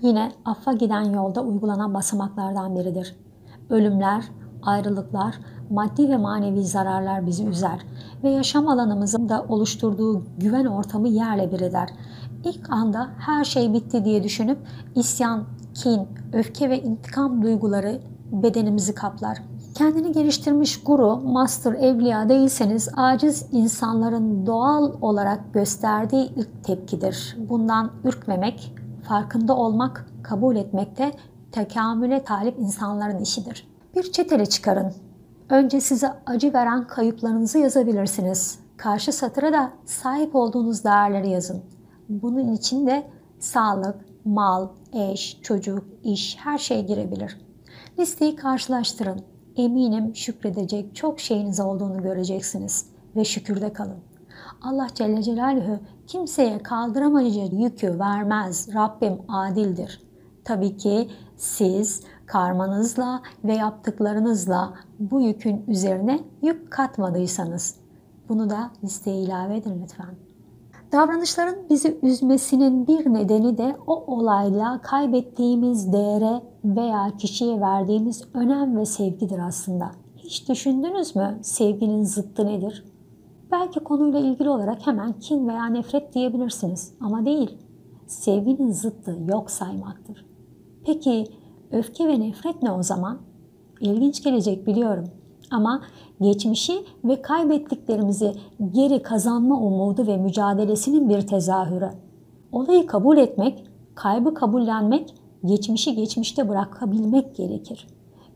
yine 0.02 0.32
affa 0.44 0.72
giden 0.72 1.04
yolda 1.04 1.42
uygulanan 1.42 1.94
basamaklardan 1.94 2.76
biridir. 2.76 3.16
Ölümler, 3.70 4.24
ayrılıklar, 4.62 5.40
maddi 5.70 6.08
ve 6.08 6.16
manevi 6.16 6.64
zararlar 6.64 7.26
bizi 7.26 7.46
üzer 7.46 7.80
ve 8.24 8.30
yaşam 8.30 8.68
alanımızın 8.68 9.28
da 9.28 9.44
oluşturduğu 9.48 10.22
güven 10.38 10.66
ortamı 10.66 11.08
yerle 11.08 11.52
bir 11.52 11.60
eder. 11.60 11.88
İlk 12.44 12.70
anda 12.70 13.08
her 13.18 13.44
şey 13.44 13.72
bitti 13.72 14.04
diye 14.04 14.24
düşünüp 14.24 14.58
isyan, 14.94 15.44
kin, 15.74 16.08
öfke 16.32 16.70
ve 16.70 16.82
intikam 16.82 17.42
duyguları 17.42 18.00
bedenimizi 18.32 18.94
kaplar. 18.94 19.42
Kendini 19.74 20.12
geliştirmiş 20.12 20.82
guru, 20.82 21.16
master, 21.16 21.72
evliya 21.72 22.28
değilseniz 22.28 22.88
aciz 22.96 23.46
insanların 23.52 24.46
doğal 24.46 24.92
olarak 25.00 25.54
gösterdiği 25.54 26.32
ilk 26.36 26.64
tepkidir. 26.64 27.36
Bundan 27.48 27.90
ürkmemek, 28.04 28.74
farkında 29.02 29.56
olmak, 29.56 30.06
kabul 30.22 30.56
etmek 30.56 30.98
de 30.98 31.12
tekamüle 31.52 32.24
talip 32.24 32.58
insanların 32.58 33.18
işidir. 33.18 33.68
Bir 33.96 34.12
çetele 34.12 34.46
çıkarın. 34.46 34.92
Önce 35.50 35.80
size 35.80 36.12
acı 36.26 36.52
veren 36.52 36.86
kayıplarınızı 36.86 37.58
yazabilirsiniz. 37.58 38.58
Karşı 38.76 39.12
satıra 39.12 39.52
da 39.52 39.72
sahip 39.84 40.34
olduğunuz 40.34 40.84
değerleri 40.84 41.30
yazın. 41.30 41.62
Bunun 42.08 42.52
için 42.52 42.86
de 42.86 43.06
sağlık, 43.38 43.96
mal, 44.24 44.68
eş, 44.92 45.38
çocuk, 45.42 45.84
iş 46.04 46.36
her 46.40 46.58
şey 46.58 46.86
girebilir. 46.86 47.40
Listeyi 47.98 48.36
karşılaştırın. 48.36 49.20
Eminim 49.56 50.16
şükredecek 50.16 50.96
çok 50.96 51.20
şeyiniz 51.20 51.60
olduğunu 51.60 52.02
göreceksiniz 52.02 52.86
ve 53.16 53.24
şükürde 53.24 53.72
kalın. 53.72 53.98
Allah 54.62 54.86
Celle 54.94 55.22
Celaluhu 55.22 55.78
kimseye 56.06 56.58
kaldıramayacak 56.58 57.52
yükü 57.52 57.98
vermez. 57.98 58.68
Rabbim 58.74 59.18
adildir. 59.28 60.02
Tabii 60.44 60.76
ki 60.76 61.08
siz 61.36 62.02
karmanızla 62.30 63.22
ve 63.44 63.54
yaptıklarınızla 63.54 64.74
bu 64.98 65.20
yükün 65.20 65.64
üzerine 65.68 66.20
yük 66.42 66.70
katmadıysanız 66.70 67.74
bunu 68.28 68.50
da 68.50 68.70
listeye 68.84 69.22
ilave 69.22 69.56
edin 69.56 69.82
lütfen. 69.82 70.14
Davranışların 70.92 71.56
bizi 71.70 71.98
üzmesinin 72.02 72.86
bir 72.86 73.12
nedeni 73.12 73.58
de 73.58 73.76
o 73.86 74.04
olayla 74.16 74.80
kaybettiğimiz 74.82 75.92
değere 75.92 76.42
veya 76.64 77.16
kişiye 77.18 77.60
verdiğimiz 77.60 78.24
önem 78.34 78.76
ve 78.76 78.86
sevgidir 78.86 79.38
aslında. 79.38 79.90
Hiç 80.16 80.48
düşündünüz 80.48 81.16
mü 81.16 81.38
sevginin 81.42 82.04
zıttı 82.04 82.46
nedir? 82.46 82.84
Belki 83.52 83.80
konuyla 83.80 84.20
ilgili 84.20 84.48
olarak 84.48 84.86
hemen 84.86 85.12
kin 85.12 85.48
veya 85.48 85.66
nefret 85.66 86.14
diyebilirsiniz 86.14 86.94
ama 87.00 87.24
değil. 87.24 87.58
Sevginin 88.06 88.70
zıttı 88.70 89.18
yok 89.28 89.50
saymaktır. 89.50 90.26
Peki 90.86 91.26
öfke 91.72 92.08
ve 92.08 92.20
nefret 92.20 92.62
ne 92.62 92.72
o 92.72 92.82
zaman? 92.82 93.18
İlginç 93.80 94.22
gelecek 94.22 94.66
biliyorum. 94.66 95.04
Ama 95.50 95.82
geçmişi 96.20 96.84
ve 97.04 97.22
kaybettiklerimizi 97.22 98.32
geri 98.70 99.02
kazanma 99.02 99.60
umudu 99.60 100.06
ve 100.06 100.16
mücadelesinin 100.16 101.08
bir 101.08 101.26
tezahürü. 101.26 101.90
Olayı 102.52 102.86
kabul 102.86 103.16
etmek, 103.16 103.64
kaybı 103.94 104.34
kabullenmek, 104.34 105.14
geçmişi 105.44 105.94
geçmişte 105.94 106.48
bırakabilmek 106.48 107.36
gerekir. 107.36 107.86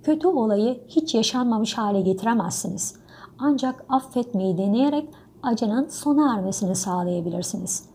Kötü 0.03 0.29
olayı 0.29 0.81
hiç 0.88 1.14
yaşanmamış 1.14 1.79
hale 1.79 2.01
getiremezsiniz. 2.01 2.94
Ancak 3.38 3.85
affetmeyi 3.88 4.59
deneyerek 4.59 5.09
acının 5.42 5.88
sona 5.88 6.35
ermesini 6.35 6.77
sağlayabilirsiniz. 6.77 7.88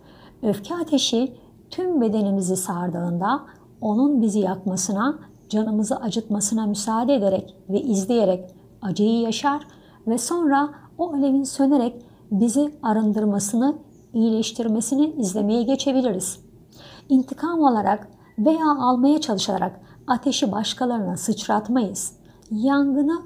Öfke 0.44 0.76
ateşi 0.76 1.34
tüm 1.70 2.02
bedenimizi 2.02 2.58
sardığında 2.58 3.42
onun 3.82 4.22
bizi 4.22 4.40
yakmasına, 4.40 5.20
canımızı 5.50 5.96
acıtmasına 5.96 6.68
müsaade 6.68 7.16
ederek 7.16 7.56
ve 7.70 7.82
izleyerek 7.82 8.56
acıyı 8.82 9.20
yaşar 9.20 9.68
ve 10.08 10.18
sonra 10.18 10.70
o 10.98 11.14
alevin 11.14 11.44
sönerek 11.44 12.06
bizi 12.32 12.74
arındırmasını, 12.84 13.76
iyileştirmesini 14.14 15.12
izlemeye 15.12 15.64
geçebiliriz. 15.64 16.40
İntikam 17.10 17.60
olarak 17.60 18.08
veya 18.40 18.72
almaya 18.80 19.22
çalışarak 19.22 19.82
ateşi 20.08 20.52
başkalarına 20.52 21.18
sıçratmayız. 21.18 22.14
Yangını 22.52 23.22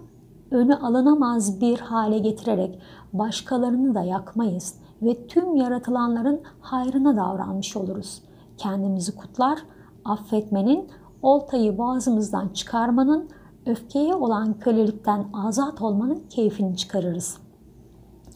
önü 0.51 0.75
alınamaz 0.75 1.61
bir 1.61 1.79
hale 1.79 2.19
getirerek 2.19 2.79
başkalarını 3.13 3.95
da 3.95 4.01
yakmayız 4.01 4.75
ve 5.01 5.27
tüm 5.27 5.55
yaratılanların 5.55 6.41
hayrına 6.61 7.17
davranmış 7.17 7.77
oluruz. 7.77 8.21
Kendimizi 8.57 9.15
kutlar, 9.15 9.59
affetmenin, 10.05 10.89
oltayı 11.23 11.77
boğazımızdan 11.77 12.49
çıkarmanın, 12.49 13.29
öfkeye 13.65 14.15
olan 14.15 14.59
kölelikten 14.59 15.25
azat 15.33 15.81
olmanın 15.81 16.23
keyfini 16.29 16.77
çıkarırız. 16.77 17.37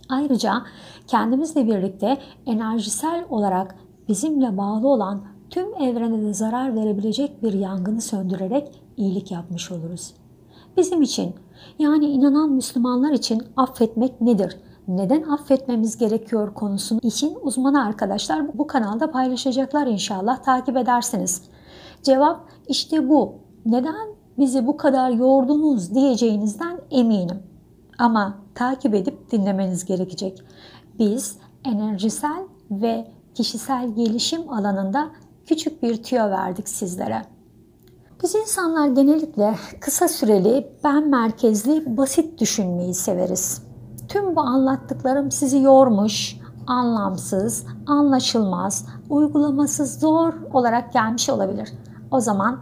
Ayrıca 0.10 0.63
kendimizle 1.08 1.67
birlikte 1.67 2.17
enerjisel 2.45 3.26
olarak 3.30 3.76
bizimle 4.08 4.58
bağlı 4.58 4.88
olan 4.88 5.21
tüm 5.50 5.76
evrene 5.82 6.21
de 6.21 6.34
zarar 6.34 6.76
verebilecek 6.76 7.43
bir 7.43 7.54
yangını 7.54 8.02
söndürerek 8.02 8.82
iyilik 8.97 9.32
yapmış 9.32 9.71
oluruz. 9.71 10.13
Bizim 10.78 11.02
için 11.02 11.36
yani 11.80 12.06
inanan 12.06 12.52
Müslümanlar 12.52 13.12
için 13.12 13.43
affetmek 13.58 14.21
nedir? 14.21 14.58
Neden 14.88 15.21
affetmemiz 15.21 15.97
gerekiyor 15.97 16.54
konusunun 16.54 17.02
için 17.04 17.38
uzmanı 17.41 17.86
arkadaşlar 17.86 18.58
bu 18.58 18.67
kanalda 18.67 19.12
paylaşacaklar 19.12 19.88
inşallah 19.88 20.43
takip 20.43 20.78
edersiniz. 20.78 21.41
Cevap 22.04 22.50
işte 22.67 23.10
bu. 23.10 23.36
Neden 23.65 24.08
bizi 24.38 24.67
bu 24.67 24.77
kadar 24.77 25.10
yordunuz 25.10 25.93
diyeceğinizden 25.95 26.80
eminim. 26.91 27.43
Ama 27.97 28.38
takip 28.56 28.93
edip 28.93 29.32
dinlemeniz 29.32 29.86
gerekecek. 29.86 30.43
Biz 30.99 31.38
enerjisel 31.65 32.43
ve 32.71 33.08
kişisel 33.34 33.95
gelişim 33.95 34.53
alanında 34.53 35.10
küçük 35.45 35.84
bir 35.84 36.03
tüyo 36.03 36.30
verdik 36.30 36.69
sizlere. 36.69 37.21
Biz 38.23 38.36
insanlar 38.36 38.88
genellikle 38.88 39.56
kısa 39.82 40.08
süreli, 40.08 40.71
ben 40.84 41.10
merkezli, 41.10 41.97
basit 41.97 42.39
düşünmeyi 42.39 42.93
severiz. 42.93 43.62
Tüm 44.08 44.36
bu 44.36 44.41
anlattıklarım 44.41 45.32
sizi 45.32 45.60
yormuş, 45.60 46.38
anlamsız, 46.67 47.65
anlaşılmaz, 47.88 48.86
uygulaması 49.10 49.86
zor 49.86 50.34
olarak 50.53 50.93
gelmiş 50.93 51.30
olabilir. 51.30 51.69
O 52.12 52.20
zaman 52.20 52.60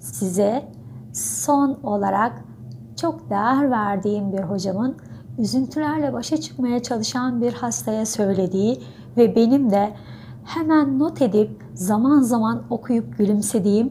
size 0.00 0.68
son 1.12 1.78
olarak 1.82 2.44
çok 3.00 3.30
değer 3.30 3.70
verdiğim 3.70 4.32
bir 4.32 4.42
hocamın 4.42 4.96
üzüntülerle 5.38 6.12
başa 6.12 6.36
çıkmaya 6.36 6.82
çalışan 6.82 7.42
bir 7.42 7.52
hastaya 7.52 8.06
söylediği 8.06 8.82
ve 9.16 9.36
benim 9.36 9.70
de 9.70 9.92
hemen 10.44 10.98
not 10.98 11.22
edip 11.22 11.64
zaman 11.74 12.20
zaman 12.20 12.62
okuyup 12.70 13.18
gülümsediğim, 13.18 13.90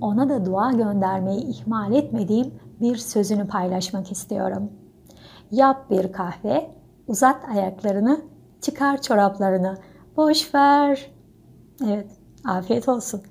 ona 0.00 0.28
da 0.28 0.46
dua 0.46 0.72
göndermeyi 0.72 1.40
ihmal 1.40 1.92
etmediğim 1.92 2.54
bir 2.80 2.96
sözünü 2.96 3.46
paylaşmak 3.48 4.12
istiyorum. 4.12 4.70
Yap 5.50 5.90
bir 5.90 6.12
kahve, 6.12 6.70
uzat 7.06 7.48
ayaklarını, 7.48 8.20
çıkar 8.60 9.02
çoraplarını, 9.02 9.78
boş 10.16 10.54
ver. 10.54 11.10
Evet, 11.86 12.10
afiyet 12.44 12.88
olsun. 12.88 13.22